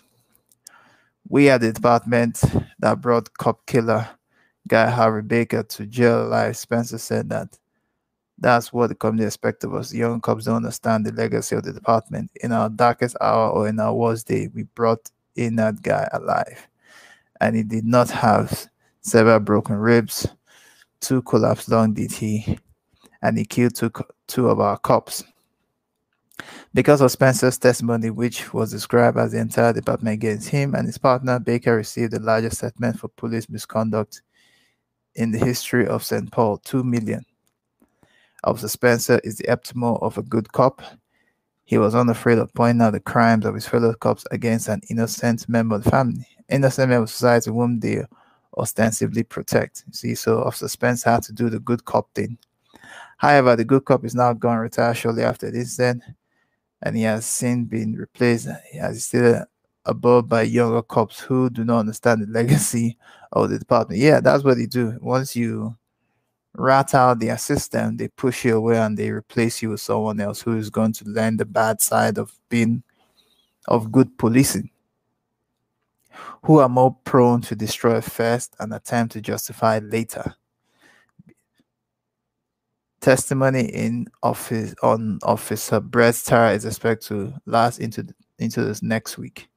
We 1.29 1.49
at 1.51 1.61
the 1.61 1.73
department 1.73 2.43
that 2.79 3.01
brought 3.01 3.37
cop 3.39 3.65
killer 3.67 4.09
guy 4.69 4.91
Harry 4.91 5.23
Baker 5.23 5.63
to 5.63 5.87
jail 5.87 6.27
alive, 6.27 6.57
Spencer 6.57 6.99
said 6.99 7.29
that 7.31 7.59
that's 8.39 8.73
what 8.73 8.89
the 8.89 8.95
company 8.95 9.25
expects 9.25 9.65
of 9.65 9.75
us. 9.75 9.95
Young 9.95 10.21
cops 10.21 10.45
don't 10.45 10.57
understand 10.57 11.07
the 11.07 11.13
legacy 11.13 11.55
of 11.55 11.63
the 11.63 11.73
department. 11.73 12.31
In 12.43 12.53
our 12.53 12.69
darkest 12.69 13.17
hour 13.21 13.51
or 13.51 13.69
in 13.69 13.79
our 13.79 13.95
worst 13.95 14.27
day, 14.27 14.49
we 14.53 14.65
brought 14.65 15.11
in 15.37 15.57
that 15.57 15.83
guy 15.83 16.09
alive 16.13 16.69
and 17.41 17.57
he 17.57 17.63
did 17.63 17.85
not 17.85 18.11
have 18.11 18.69
several 19.01 19.41
broken 19.41 19.77
ribs. 19.77 20.27
Two 21.01 21.23
collapsed 21.23 21.69
lung 21.69 21.93
did 21.93 22.13
he, 22.13 22.59
and 23.23 23.37
he 23.37 23.45
killed 23.45 23.75
two, 23.75 23.93
two 24.27 24.49
of 24.49 24.61
our 24.61 24.79
cops. 24.79 25.23
Because 26.73 27.01
of 27.01 27.11
Spencer's 27.11 27.59
testimony, 27.59 28.11
which 28.11 28.53
was 28.53 28.71
described 28.71 29.17
as 29.17 29.33
the 29.33 29.39
entire 29.39 29.73
department 29.73 30.15
against 30.15 30.49
him 30.49 30.75
and 30.75 30.87
his 30.87 30.99
partner, 30.99 31.39
Baker 31.39 31.77
received 31.77 32.13
the 32.13 32.21
largest 32.21 32.59
settlement 32.59 32.99
for 32.99 33.09
police 33.09 33.49
misconduct 33.49 34.23
in 35.15 35.31
the 35.31 35.39
history 35.39 35.87
of 35.87 36.03
St. 36.03 36.31
Paul, 36.33 36.59
two 36.59 36.83
million. 36.83 37.25
Officer 38.43 38.69
Spencer 38.69 39.21
is 39.23 39.37
the 39.37 39.51
epitome 39.51 39.97
of 40.03 40.19
a 40.19 40.23
good 40.23 40.53
cop. 40.53 40.83
He 41.65 41.79
was 41.79 41.95
unafraid 41.95 42.39
of 42.39 42.53
pointing 42.53 42.83
out 42.83 42.93
the 42.93 43.01
crimes 43.01 43.47
of 43.47 43.55
his 43.55 43.67
fellow 43.67 43.95
cops 43.95 44.25
against 44.31 44.69
an 44.69 44.83
innocent 44.91 45.49
member 45.49 45.77
of 45.77 45.85
the 45.85 45.91
family 45.91 46.27
innocent 46.49 46.91
member 46.91 47.05
of 47.05 47.11
society 47.11 47.51
whom 47.51 47.81
they 47.81 48.05
ostensibly 48.57 49.23
protect. 49.23 49.85
See, 49.93 50.15
so 50.15 50.43
Officer 50.43 50.69
Spencer 50.69 51.11
had 51.11 51.23
to 51.25 51.33
do 51.33 51.51
the 51.51 51.61
good 51.61 51.85
cop 51.85 52.13
thing. 52.15 52.39
However, 53.17 53.57
the 53.57 53.65
good 53.65 53.85
cop 53.85 54.05
is 54.05 54.15
now 54.15 54.33
gone 54.33 54.59
retired 54.59 54.97
shortly 54.97 55.23
after 55.23 55.51
this 55.51 55.77
then, 55.77 56.03
and 56.85 56.97
he 56.97 57.03
has 57.03 57.25
since 57.27 57.69
been 57.69 57.95
replaced. 57.95 58.49
He 58.71 58.79
has 58.79 59.05
still 59.07 59.45
above 59.87 60.29
by 60.29 60.43
younger 60.43 60.83
cops 60.83 61.19
who 61.19 61.51
do 61.51 61.65
not 61.65 61.81
understand 61.81 62.23
the 62.23 62.27
legacy 62.27 62.97
of 63.33 63.51
the 63.51 63.59
department. 63.59 64.01
Yeah, 64.01 64.21
that's 64.21 64.45
what 64.45 64.59
they 64.59 64.67
do. 64.67 64.97
Once 65.01 65.35
you 65.35 65.77
rat 66.55 66.95
out 66.95 67.19
their 67.19 67.39
system, 67.39 67.97
they 67.97 68.09
push 68.09 68.45
you 68.45 68.57
away 68.57 68.79
and 68.79 68.97
they 68.97 69.11
replace 69.11 69.63
you 69.63 69.71
with 69.71 69.81
someone 69.81 70.21
else 70.21 70.43
who 70.43 70.57
is 70.57 70.71
going 70.71 70.93
to 70.93 71.05
learn 71.07 71.39
the 71.39 71.45
bad 71.45 71.81
side 71.81 72.19
of 72.19 72.39
being 72.49 72.83
of 73.67 73.91
good 73.91 74.17
policing 74.19 74.71
who 76.43 76.59
are 76.59 76.69
more 76.69 76.95
prone 77.05 77.41
to 77.41 77.57
destroy 77.57 78.01
first 78.01 78.55
and 78.61 78.73
attempt 78.75 79.15
to 79.15 79.21
justify 79.21 79.81
later. 79.83 80.35
Testimony 83.05 83.67
in 83.67 84.07
office 84.23 84.75
on 84.83 85.19
Officer 85.25 85.79
Brett 85.79 86.15
Starr 86.15 86.55
is 86.55 86.65
expected 86.65 87.09
to 87.09 87.35
last 87.45 87.79
into 87.79 88.07
into 88.39 88.65
this 88.65 88.83
next 88.83 89.19
week. 89.19 89.49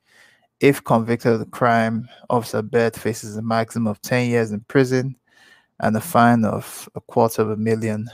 If 0.59 0.83
convicted 0.83 1.31
of 1.31 1.39
the 1.39 1.45
crime, 1.45 2.09
Officer 2.29 2.61
Brett 2.61 2.97
faces 2.97 3.37
a 3.37 3.41
maximum 3.41 3.87
of 3.87 4.01
10 4.01 4.29
years 4.29 4.51
in 4.51 4.59
prison 4.61 5.15
and 5.79 5.95
a 5.95 6.01
fine 6.01 6.43
of 6.43 6.89
a 6.95 6.99
quarter 6.99 7.41
of 7.41 7.51
a 7.51 7.55
million 7.55 8.09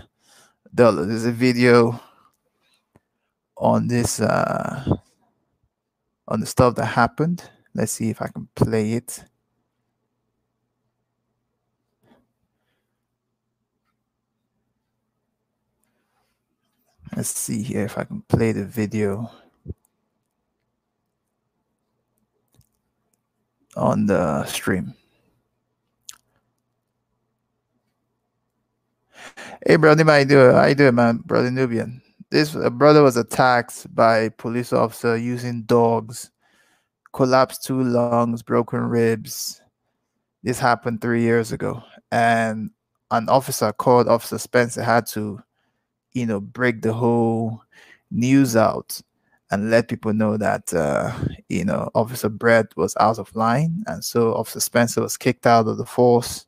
dollars. 0.75 1.07
There's 1.07 1.25
a 1.25 1.31
video 1.31 1.99
on 3.57 3.87
this 3.87 4.19
uh, 4.19 4.85
on 6.27 6.41
the 6.41 6.45
stuff 6.45 6.75
that 6.75 6.85
happened 6.85 7.49
Let's 7.75 7.93
see 7.93 8.11
if 8.11 8.21
I 8.21 8.27
can 8.27 8.47
play 8.55 8.93
it. 8.93 9.23
Let's 17.15 17.29
see 17.29 17.61
here 17.61 17.85
if 17.85 17.97
I 17.97 18.05
can 18.05 18.21
play 18.23 18.53
the 18.53 18.65
video 18.65 19.29
on 23.75 24.07
the 24.07 24.45
stream. 24.45 24.95
Hey, 29.65 29.75
brother, 29.75 30.03
how 30.03 30.15
you 30.17 30.25
doing? 30.25 30.55
How 30.55 30.65
you 30.65 30.75
doing, 30.75 30.95
man? 30.95 31.17
Brother 31.17 31.51
Nubian. 31.51 32.01
this 32.31 32.55
a 32.55 32.71
brother 32.71 33.03
was 33.03 33.15
attacked 33.15 33.93
by 33.95 34.17
a 34.17 34.31
police 34.31 34.73
officer 34.73 35.15
using 35.15 35.61
dogs, 35.63 36.31
collapsed 37.13 37.63
two 37.63 37.83
lungs, 37.83 38.41
broken 38.41 38.79
ribs. 38.81 39.61
This 40.41 40.59
happened 40.59 40.99
three 41.01 41.21
years 41.21 41.51
ago, 41.51 41.83
and 42.11 42.71
an 43.11 43.29
officer 43.29 43.71
called 43.71 44.07
Officer 44.07 44.39
Spencer 44.39 44.83
had 44.83 45.05
to, 45.07 45.41
you 46.13 46.25
know, 46.25 46.39
break 46.39 46.81
the 46.81 46.93
whole 46.93 47.61
news 48.11 48.55
out 48.55 49.01
and 49.51 49.69
let 49.69 49.87
people 49.87 50.13
know 50.13 50.35
that 50.37 50.73
uh, 50.73 51.11
you 51.49 51.63
know 51.63 51.89
Officer 51.93 52.29
Brett 52.29 52.75
was 52.75 52.95
out 52.99 53.19
of 53.19 53.35
line, 53.35 53.83
and 53.87 54.03
so 54.03 54.33
Officer 54.33 54.59
Spencer 54.59 55.01
was 55.01 55.17
kicked 55.17 55.45
out 55.45 55.67
of 55.67 55.77
the 55.77 55.85
force. 55.85 56.45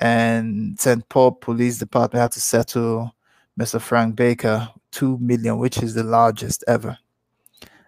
And 0.00 0.78
St. 0.78 1.08
Paul 1.08 1.32
Police 1.32 1.78
Department 1.78 2.20
had 2.20 2.32
to 2.32 2.40
settle 2.40 3.14
Mr. 3.58 3.80
Frank 3.80 4.16
Baker 4.16 4.68
two 4.90 5.18
million, 5.18 5.58
which 5.58 5.82
is 5.82 5.94
the 5.94 6.04
largest 6.04 6.64
ever. 6.68 6.96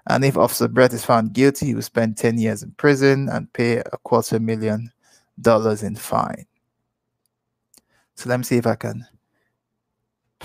And 0.09 0.25
if 0.25 0.37
Officer 0.37 0.67
Brett 0.69 0.93
is 0.93 1.05
found 1.05 1.33
guilty, 1.35 1.67
he 1.67 1.75
will 1.75 1.83
spend 1.83 2.17
10 2.17 2.39
years 2.39 2.63
in 2.63 2.73
prison 2.73 3.29
and 3.29 3.53
pay 3.53 3.77
a 3.79 3.99
quarter 4.03 4.41
million 4.41 4.91
dollars 5.41 5.83
in 5.83 5.95
fine. 5.95 6.47
So 8.15 8.29
let 8.29 8.39
me 8.39 8.45
see 8.45 8.57
if 8.57 8.67
I 8.67 8.75
can 8.75 9.07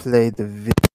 play 0.06 0.30
the 0.30 0.46
video. 0.46 0.95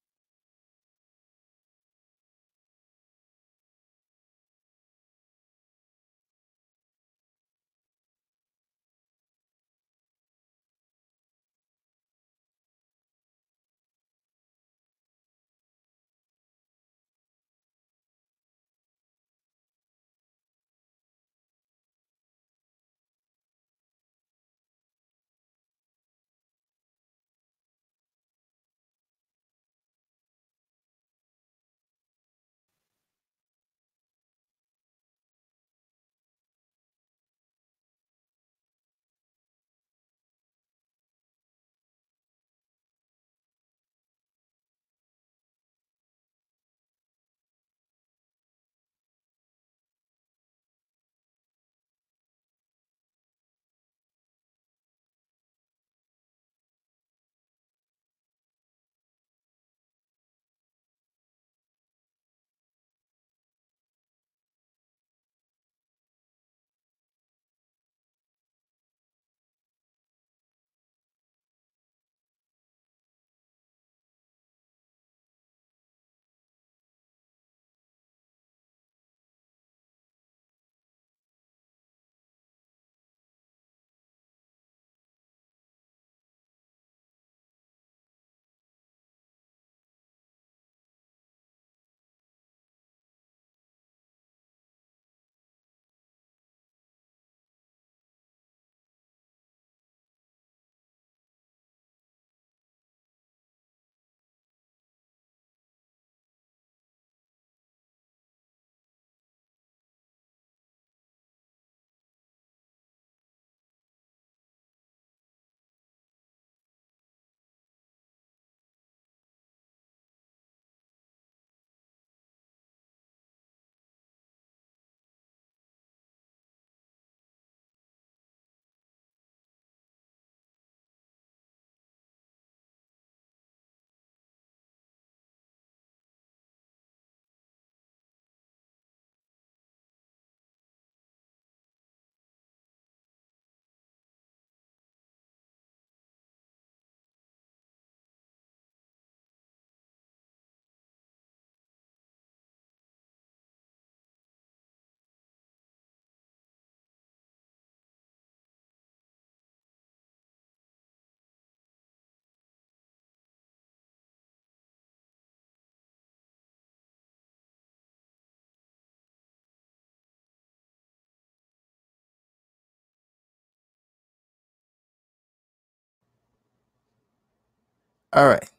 All 178.13 178.27
right. 178.27 178.51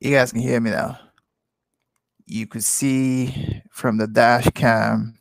You 0.00 0.12
guys 0.12 0.32
can 0.32 0.40
hear 0.40 0.58
me 0.58 0.70
now. 0.70 0.98
You 2.24 2.46
could 2.46 2.64
see 2.64 3.62
from 3.70 3.98
the 3.98 4.06
dash 4.06 4.48
cam 4.54 5.18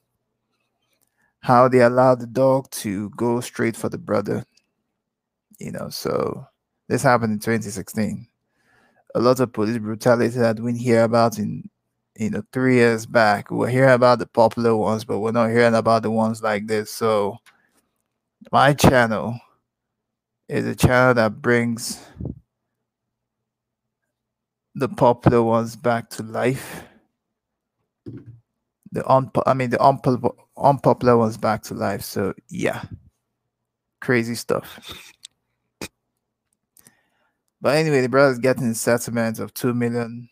how 1.41 1.67
they 1.67 1.81
allowed 1.81 2.21
the 2.21 2.27
dog 2.27 2.69
to 2.71 3.09
go 3.11 3.41
straight 3.41 3.75
for 3.75 3.89
the 3.89 3.97
brother. 3.97 4.45
You 5.59 5.73
know, 5.73 5.89
so 5.89 6.47
this 6.87 7.03
happened 7.03 7.33
in 7.33 7.39
2016. 7.39 8.27
A 9.15 9.19
lot 9.19 9.41
of 9.41 9.51
police 9.51 9.77
brutality 9.77 10.37
that 10.39 10.59
we 10.61 10.77
hear 10.77 11.03
about 11.03 11.37
in 11.37 11.69
you 12.17 12.29
know 12.29 12.43
three 12.53 12.75
years 12.75 13.05
back. 13.05 13.51
We're 13.51 13.69
hearing 13.69 13.93
about 13.93 14.19
the 14.19 14.27
popular 14.27 14.75
ones, 14.75 15.03
but 15.03 15.19
we're 15.19 15.31
not 15.31 15.49
hearing 15.49 15.75
about 15.75 16.03
the 16.03 16.11
ones 16.11 16.41
like 16.41 16.67
this. 16.67 16.91
So 16.91 17.37
my 18.53 18.73
channel 18.73 19.37
is 20.47 20.65
a 20.65 20.75
channel 20.75 21.13
that 21.15 21.41
brings 21.41 21.99
the 24.75 24.89
popular 24.89 25.41
ones 25.41 25.75
back 25.75 26.09
to 26.11 26.23
life. 26.23 26.83
The 28.91 29.01
unpo- 29.01 29.43
I 29.45 29.53
mean 29.53 29.69
the 29.69 29.81
unpopular 29.81 30.33
unpopular 30.57 31.17
ones 31.17 31.37
back 31.37 31.63
to 31.63 31.73
life. 31.73 32.01
So 32.01 32.33
yeah, 32.49 32.83
crazy 34.01 34.35
stuff. 34.35 34.79
But 37.61 37.75
anyway, 37.77 38.01
the 38.01 38.09
brother's 38.09 38.39
getting 38.39 38.67
a 38.67 38.75
settlement 38.75 39.39
of 39.39 39.53
two 39.53 39.73
million 39.73 40.29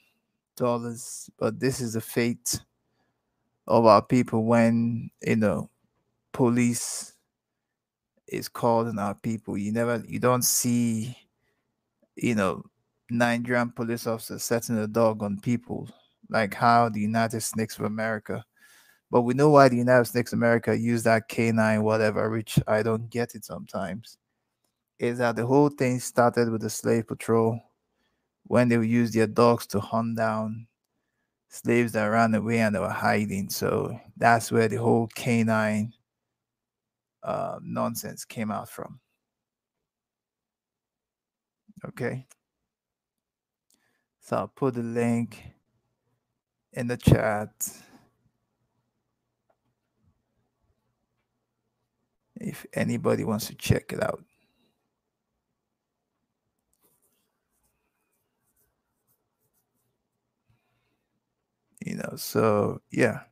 dollars. 0.55 1.29
But 1.39 1.59
this 1.59 1.81
is 1.81 1.93
the 1.93 2.01
fate 2.01 2.59
of 3.67 3.85
our 3.85 4.01
people 4.01 4.43
when 4.43 5.09
you 5.25 5.37
know 5.37 5.69
police 6.33 7.13
is 8.27 8.49
calling 8.49 8.99
our 8.99 9.15
people. 9.15 9.57
You 9.57 9.71
never 9.71 10.03
you 10.07 10.19
don't 10.19 10.43
see 10.43 11.17
you 12.15 12.35
know 12.35 12.63
Nigerian 13.13 13.71
police 13.71 14.07
officers 14.07 14.43
setting 14.43 14.77
a 14.77 14.87
dog 14.87 15.23
on 15.23 15.39
people, 15.39 15.89
like 16.29 16.53
how 16.53 16.89
the 16.89 16.99
United 16.99 17.41
Snakes 17.41 17.77
of 17.77 17.85
America. 17.85 18.43
But 19.11 19.21
we 19.21 19.33
know 19.33 19.49
why 19.51 19.69
the 19.69 19.77
United 19.77 20.05
Snakes 20.05 20.33
of 20.33 20.39
America 20.39 20.77
use 20.77 21.03
that 21.03 21.27
canine, 21.27 21.83
whatever, 21.83 22.29
which 22.29 22.59
I 22.67 22.83
don't 22.83 23.09
get 23.09 23.35
it 23.35 23.45
sometimes. 23.45 24.17
Is 24.99 25.19
that 25.19 25.35
the 25.35 25.45
whole 25.45 25.69
thing 25.69 25.99
started 25.99 26.49
with 26.49 26.61
the 26.61 26.69
slave 26.69 27.07
patrol 27.07 27.59
when 28.45 28.69
they 28.69 28.77
would 28.77 28.89
use 28.89 29.11
their 29.11 29.27
dogs 29.27 29.67
to 29.67 29.79
hunt 29.79 30.17
down 30.17 30.67
slaves 31.49 31.91
that 31.91 32.05
ran 32.05 32.33
away 32.33 32.59
and 32.59 32.75
they 32.75 32.79
were 32.79 32.89
hiding. 32.89 33.49
So 33.49 33.97
that's 34.17 34.51
where 34.51 34.67
the 34.67 34.77
whole 34.77 35.07
canine 35.07 35.93
uh, 37.21 37.59
nonsense 37.61 38.25
came 38.25 38.51
out 38.51 38.69
from. 38.69 38.99
Okay. 41.85 42.25
So 44.23 44.37
I'll 44.37 44.47
put 44.47 44.75
the 44.75 44.81
link 44.83 45.43
in 46.71 46.87
the 46.87 46.95
chat. 46.95 47.51
If 52.37 52.65
anybody 52.73 53.25
wants 53.25 53.47
to 53.47 53.55
check 53.55 53.91
it 53.91 54.01
out. 54.01 54.23
You 61.85 61.95
know, 61.97 62.13
so 62.15 62.81
yeah. 62.91 63.23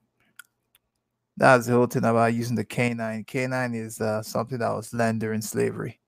That's 1.38 1.68
the 1.68 1.74
whole 1.74 1.88
thing 1.88 2.04
about 2.04 2.34
using 2.34 2.58
the 2.58 2.66
canine. 2.66 3.24
Canine 3.24 3.76
is 3.76 4.02
uh, 4.02 4.22
something 4.22 4.58
that 4.60 4.76
was 4.76 4.94
learned 4.94 5.22
during 5.22 5.42
slavery, 5.42 6.01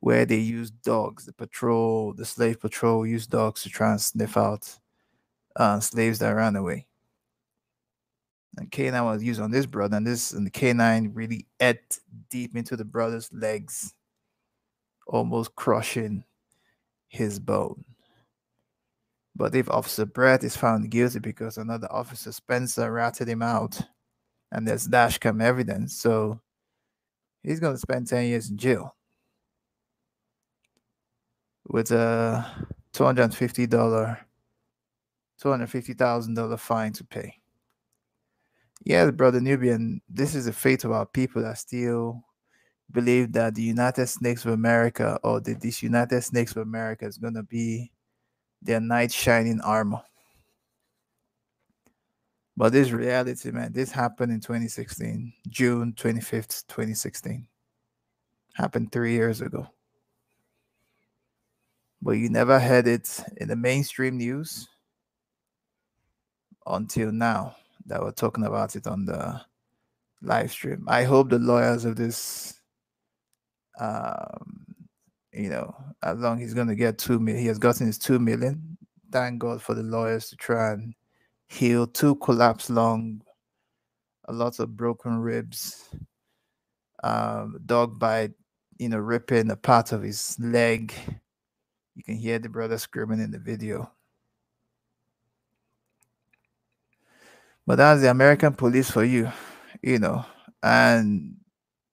where 0.00 0.24
they 0.24 0.38
used 0.38 0.82
dogs. 0.82 1.24
The 1.24 1.32
patrol, 1.32 2.12
the 2.12 2.24
slave 2.24 2.60
patrol, 2.60 3.06
used 3.06 3.30
dogs 3.30 3.62
to 3.62 3.68
try 3.68 3.90
and 3.90 4.00
sniff 4.00 4.36
out 4.36 4.78
uh, 5.56 5.80
slaves 5.80 6.18
that 6.18 6.30
ran 6.30 6.56
away. 6.56 6.86
And 8.58 8.70
canine 8.70 9.04
was 9.04 9.22
used 9.22 9.40
on 9.40 9.50
this 9.50 9.66
brother, 9.66 9.96
and 9.96 10.06
this 10.06 10.32
and 10.32 10.46
the 10.46 10.50
canine 10.50 11.12
really 11.12 11.46
ate 11.60 11.98
deep 12.30 12.56
into 12.56 12.76
the 12.76 12.84
brother's 12.84 13.30
legs, 13.32 13.92
almost 15.06 15.54
crushing 15.56 16.24
his 17.08 17.38
bone. 17.38 17.84
But 19.34 19.54
if 19.54 19.68
Officer 19.68 20.06
Brett 20.06 20.42
is 20.42 20.56
found 20.56 20.90
guilty 20.90 21.18
because 21.18 21.58
another 21.58 21.92
officer, 21.92 22.32
Spencer, 22.32 22.90
ratted 22.90 23.28
him 23.28 23.42
out, 23.42 23.78
and 24.50 24.66
there's 24.66 24.88
dashcam 24.88 25.42
evidence, 25.42 25.94
so 25.94 26.40
he's 27.42 27.60
going 27.60 27.74
to 27.74 27.80
spend 27.80 28.06
10 28.06 28.24
years 28.24 28.48
in 28.48 28.56
jail 28.56 28.95
with 31.68 31.90
a 31.90 32.46
$250, 32.92 33.68
$250,000 35.42 36.58
fine 36.58 36.92
to 36.92 37.04
pay. 37.04 37.34
Yes, 38.84 39.10
brother 39.10 39.40
Nubian, 39.40 40.00
this 40.08 40.34
is 40.34 40.44
the 40.46 40.52
fate 40.52 40.84
of 40.84 40.92
our 40.92 41.06
people 41.06 41.42
that 41.42 41.58
still 41.58 42.22
believe 42.92 43.32
that 43.32 43.54
the 43.54 43.62
United 43.62 44.06
Snakes 44.06 44.44
of 44.44 44.52
America 44.52 45.18
or 45.24 45.40
the 45.40 45.54
Disunited 45.54 46.22
Snakes 46.22 46.52
of 46.52 46.58
America 46.58 47.04
is 47.04 47.18
going 47.18 47.34
to 47.34 47.42
be 47.42 47.90
their 48.62 48.80
knight 48.80 49.12
shining 49.12 49.60
armor. 49.60 50.02
But 52.56 52.72
this 52.72 52.90
reality, 52.90 53.50
man, 53.50 53.72
this 53.72 53.90
happened 53.90 54.32
in 54.32 54.40
2016, 54.40 55.32
June 55.48 55.92
25th, 55.92 56.66
2016. 56.68 57.46
Happened 58.54 58.92
three 58.92 59.12
years 59.12 59.42
ago. 59.42 59.66
But 62.02 62.12
you 62.12 62.28
never 62.28 62.58
heard 62.58 62.86
it 62.86 63.24
in 63.38 63.48
the 63.48 63.56
mainstream 63.56 64.16
news 64.18 64.68
until 66.66 67.10
now 67.12 67.56
that 67.86 68.00
we're 68.00 68.12
talking 68.12 68.44
about 68.44 68.76
it 68.76 68.86
on 68.86 69.04
the 69.04 69.40
live 70.22 70.50
stream. 70.50 70.84
I 70.88 71.04
hope 71.04 71.30
the 71.30 71.38
lawyers 71.38 71.84
of 71.84 71.96
this 71.96 72.60
um, 73.78 74.66
you 75.32 75.50
know, 75.50 75.74
as 76.02 76.18
long 76.18 76.38
he's 76.38 76.54
going 76.54 76.68
to 76.68 76.74
get 76.74 76.98
two 76.98 77.18
million, 77.20 77.42
he 77.42 77.48
has 77.48 77.58
gotten 77.58 77.86
his 77.86 77.98
two 77.98 78.18
million. 78.18 78.76
Thank 79.12 79.38
God 79.38 79.62
for 79.62 79.74
the 79.74 79.82
lawyers 79.82 80.28
to 80.30 80.36
try 80.36 80.72
and 80.72 80.94
heal 81.48 81.86
two 81.86 82.16
collapsed 82.16 82.70
lung, 82.70 83.22
a 84.24 84.32
lot 84.32 84.58
of 84.58 84.76
broken 84.76 85.18
ribs, 85.18 85.90
um, 87.04 87.58
dog 87.66 87.98
bite, 87.98 88.32
you 88.78 88.88
know, 88.88 88.98
ripping 88.98 89.50
a 89.50 89.56
part 89.56 89.92
of 89.92 90.02
his 90.02 90.36
leg. 90.40 90.92
You 91.96 92.04
can 92.04 92.16
hear 92.16 92.38
the 92.38 92.48
brother 92.50 92.78
screaming 92.78 93.20
in 93.20 93.30
the 93.32 93.38
video. 93.38 93.90
But 97.66 97.76
that's 97.76 98.02
the 98.02 98.10
American 98.10 98.52
police 98.54 98.90
for 98.90 99.02
you, 99.02 99.32
you 99.82 99.98
know, 99.98 100.24
and 100.62 101.36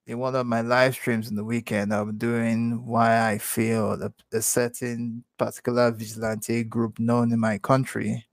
in 0.05 0.19
one 0.19 0.35
of 0.35 0.45
my 0.45 0.61
live 0.61 0.93
streams 0.93 1.29
in 1.29 1.35
the 1.35 1.43
weekend, 1.43 1.93
I'm 1.93 2.17
doing 2.17 2.85
why 2.85 3.31
I 3.31 3.37
feel 3.37 3.93
a, 3.93 4.13
a 4.35 4.41
certain 4.41 5.23
particular 5.37 5.91
vigilante 5.91 6.63
group 6.65 6.99
known 6.99 7.31
in 7.31 7.39
my 7.39 7.57
country, 7.57 8.27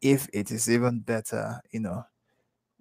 if 0.00 0.28
it 0.32 0.50
is 0.50 0.70
even 0.70 1.00
better, 1.00 1.60
you 1.70 1.80
know, 1.80 2.04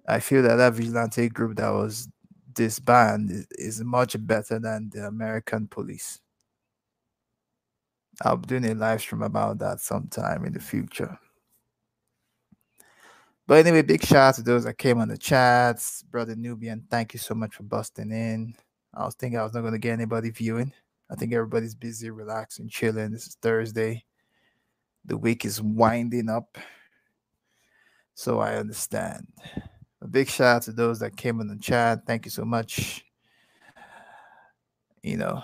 I 0.07 0.19
feel 0.19 0.43
that 0.43 0.55
that 0.57 0.73
vigilante 0.73 1.29
group 1.29 1.57
that 1.57 1.69
was 1.69 2.07
disbanded 2.53 3.47
is, 3.51 3.77
is 3.79 3.83
much 3.83 4.15
better 4.25 4.59
than 4.59 4.89
the 4.93 5.07
American 5.07 5.67
police. 5.67 6.19
I'll 8.21 8.37
be 8.37 8.47
doing 8.47 8.65
a 8.65 8.73
live 8.73 9.01
stream 9.01 9.21
about 9.21 9.59
that 9.59 9.79
sometime 9.79 10.45
in 10.45 10.53
the 10.53 10.59
future. 10.59 11.17
But 13.47 13.65
anyway, 13.65 13.81
big 13.81 14.03
shout 14.03 14.17
out 14.17 14.35
to 14.35 14.41
those 14.43 14.65
that 14.65 14.77
came 14.77 14.99
on 14.99 15.07
the 15.07 15.17
chats. 15.17 16.03
Brother 16.03 16.35
Nubian, 16.35 16.85
thank 16.89 17.13
you 17.13 17.19
so 17.19 17.33
much 17.33 17.55
for 17.55 17.63
busting 17.63 18.11
in. 18.11 18.53
I 18.93 19.05
was 19.05 19.15
thinking 19.15 19.39
I 19.39 19.43
was 19.43 19.53
not 19.53 19.61
going 19.61 19.73
to 19.73 19.79
get 19.79 19.93
anybody 19.93 20.29
viewing. 20.29 20.71
I 21.09 21.15
think 21.15 21.33
everybody's 21.33 21.73
busy, 21.73 22.11
relaxing, 22.11 22.69
chilling. 22.69 23.11
This 23.11 23.25
is 23.25 23.37
Thursday. 23.41 24.05
The 25.05 25.17
week 25.17 25.45
is 25.45 25.61
winding 25.61 26.29
up. 26.29 26.57
So 28.13 28.39
I 28.39 28.57
understand. 28.57 29.27
A 30.01 30.07
big 30.07 30.29
shout 30.29 30.57
out 30.57 30.61
to 30.63 30.71
those 30.71 30.99
that 30.99 31.17
came 31.17 31.39
on 31.39 31.47
the 31.47 31.57
chat. 31.57 32.05
Thank 32.05 32.25
you 32.25 32.31
so 32.31 32.45
much. 32.45 33.03
You 35.01 35.17
know, 35.17 35.41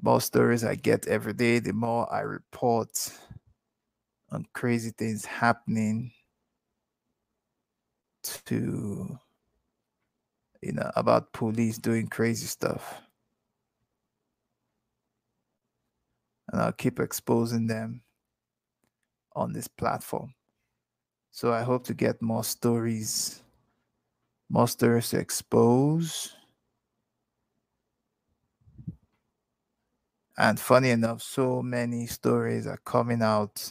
more 0.00 0.20
stories 0.20 0.64
I 0.64 0.74
get 0.74 1.06
every 1.08 1.32
day, 1.32 1.58
the 1.58 1.72
more 1.72 2.12
I 2.12 2.20
report 2.20 3.10
on 4.30 4.46
crazy 4.52 4.90
things 4.90 5.24
happening 5.24 6.12
to 8.22 9.18
you 10.62 10.72
know 10.72 10.90
about 10.96 11.32
police 11.32 11.78
doing 11.78 12.06
crazy 12.08 12.46
stuff. 12.46 13.00
And 16.50 16.60
i'll 16.60 16.72
keep 16.72 16.98
exposing 17.00 17.66
them 17.66 18.02
on 19.34 19.52
this 19.52 19.68
platform. 19.68 20.34
So 21.30 21.52
i 21.52 21.62
hope 21.62 21.84
to 21.84 21.94
get 21.94 22.20
more 22.20 22.44
stories 22.44 23.42
more 24.50 24.68
stories 24.68 25.10
to 25.10 25.18
expose 25.18 26.34
and 30.38 30.58
funny 30.58 30.90
enough 30.90 31.20
so 31.22 31.60
many 31.62 32.06
stories 32.06 32.66
are 32.66 32.80
coming 32.86 33.20
out 33.22 33.70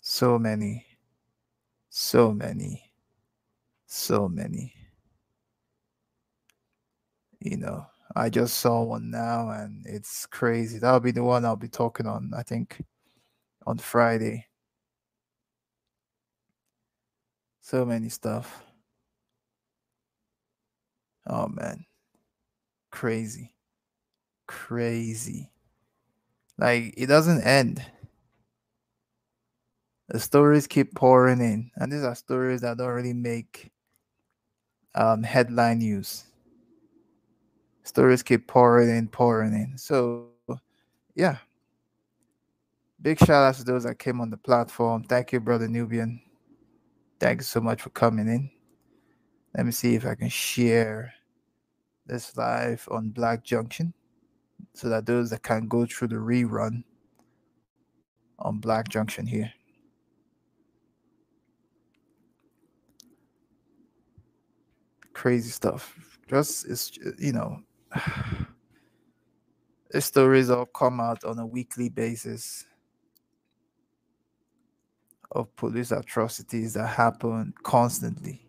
so 0.00 0.38
many 0.38 0.86
so 1.90 2.32
many 2.32 2.86
so 3.86 4.28
many. 4.28 4.74
You 7.40 7.56
know, 7.56 7.86
I 8.14 8.30
just 8.30 8.58
saw 8.58 8.82
one 8.82 9.10
now 9.10 9.50
and 9.50 9.84
it's 9.86 10.26
crazy. 10.26 10.78
That'll 10.78 11.00
be 11.00 11.12
the 11.12 11.22
one 11.22 11.44
I'll 11.44 11.56
be 11.56 11.68
talking 11.68 12.06
on, 12.06 12.32
I 12.36 12.42
think, 12.42 12.82
on 13.66 13.78
Friday. 13.78 14.46
So 17.60 17.84
many 17.84 18.08
stuff. 18.08 18.62
Oh 21.26 21.48
man. 21.48 21.84
Crazy. 22.90 23.55
Crazy. 24.46 25.50
Like 26.58 26.94
it 26.96 27.06
doesn't 27.06 27.42
end. 27.42 27.84
The 30.08 30.20
stories 30.20 30.66
keep 30.66 30.94
pouring 30.94 31.40
in. 31.40 31.70
And 31.76 31.92
these 31.92 32.04
are 32.04 32.14
stories 32.14 32.60
that 32.60 32.78
don't 32.78 32.88
really 32.88 33.12
make 33.12 33.70
um, 34.94 35.22
headline 35.22 35.78
news. 35.78 36.24
Stories 37.82 38.22
keep 38.22 38.46
pouring 38.46 38.88
in, 38.88 39.08
pouring 39.08 39.52
in. 39.52 39.76
So, 39.76 40.28
yeah. 41.14 41.38
Big 43.02 43.18
shout 43.18 43.30
out 43.30 43.54
to 43.56 43.64
those 43.64 43.84
that 43.84 43.98
came 43.98 44.20
on 44.20 44.30
the 44.30 44.36
platform. 44.36 45.02
Thank 45.04 45.32
you, 45.32 45.40
brother 45.40 45.68
Nubian. 45.68 46.20
Thank 47.20 47.40
you 47.40 47.44
so 47.44 47.60
much 47.60 47.82
for 47.82 47.90
coming 47.90 48.28
in. 48.28 48.50
Let 49.56 49.66
me 49.66 49.72
see 49.72 49.94
if 49.94 50.04
I 50.06 50.14
can 50.14 50.28
share 50.28 51.14
this 52.06 52.36
live 52.36 52.86
on 52.90 53.10
Black 53.10 53.42
Junction 53.42 53.92
so 54.74 54.88
that 54.88 55.06
those 55.06 55.30
that 55.30 55.42
can 55.42 55.68
go 55.68 55.86
through 55.86 56.08
the 56.08 56.16
rerun 56.16 56.84
on 58.38 58.58
Black 58.58 58.88
Junction 58.88 59.26
here. 59.26 59.52
crazy 65.16 65.48
stuff. 65.48 66.18
Just 66.28 66.68
it's 66.68 66.92
you 67.18 67.32
know, 67.32 67.58
the 69.90 70.00
stories 70.00 70.50
all 70.50 70.66
come 70.66 71.00
out 71.00 71.24
on 71.24 71.38
a 71.38 71.46
weekly 71.46 71.88
basis 71.88 72.66
of 75.32 75.54
police 75.56 75.90
atrocities 75.90 76.74
that 76.74 76.86
happen 76.86 77.54
constantly. 77.62 78.45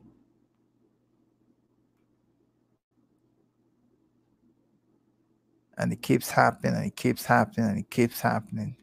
And 5.77 5.93
it 5.93 6.01
keeps 6.01 6.31
happening 6.31 6.75
and 6.75 6.85
it 6.85 6.95
keeps 6.95 7.25
happening 7.25 7.69
and 7.69 7.79
it 7.79 7.89
keeps 7.89 8.19
happening. 8.21 8.75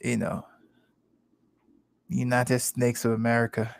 You 0.00 0.16
know, 0.16 0.46
United 2.08 2.58
Snakes 2.60 3.04
of 3.04 3.12
America. 3.12 3.74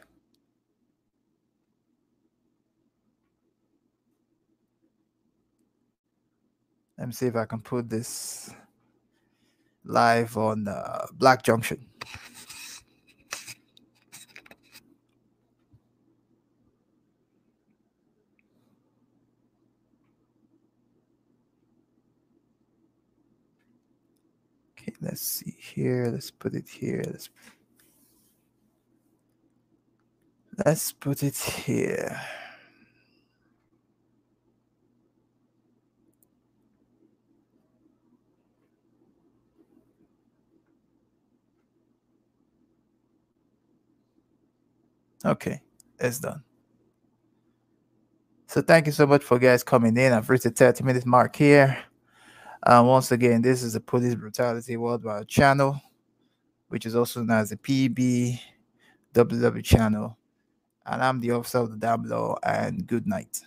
Let 6.98 7.07
me 7.07 7.12
see 7.12 7.26
if 7.26 7.37
I 7.37 7.44
can 7.46 7.61
put 7.61 7.88
this 7.88 8.50
live 9.85 10.37
on 10.37 10.66
uh, 10.68 11.07
Black 11.12 11.42
Junction. 11.42 11.87
Let's 25.00 25.22
see 25.22 25.56
here. 25.58 26.08
Let's 26.12 26.30
put 26.30 26.54
it 26.54 26.68
here. 26.68 27.02
Let's 27.06 27.30
let's 30.64 30.92
put 30.92 31.22
it 31.22 31.37
here. 31.37 32.20
Okay, 45.24 45.61
it's 45.98 46.20
done. 46.20 46.42
So 48.46 48.62
thank 48.62 48.87
you 48.87 48.92
so 48.92 49.06
much 49.06 49.22
for 49.22 49.38
guys 49.38 49.62
coming 49.62 49.96
in. 49.96 50.12
I've 50.12 50.30
reached 50.30 50.44
the 50.44 50.50
30 50.50 50.84
minute 50.84 51.04
mark 51.04 51.37
here. 51.37 51.76
Uh, 52.62 52.83
once 52.85 53.12
again, 53.12 53.40
this 53.40 53.62
is 53.62 53.75
the 53.75 53.81
Police 53.81 54.14
Brutality 54.14 54.77
Worldwide 54.77 55.29
channel, 55.29 55.81
which 56.68 56.87
is 56.87 56.97
also 56.97 57.23
known 57.23 57.38
as 57.38 57.51
the 57.51 57.57
PBWW 57.57 59.64
channel. 59.64 60.16
And 60.85 61.03
I'm 61.03 61.21
the 61.21 61.33
officer 61.33 61.59
of 61.59 61.79
the 61.79 61.97
law, 62.05 62.37
and 62.42 62.87
good 62.87 63.07
night. 63.07 63.40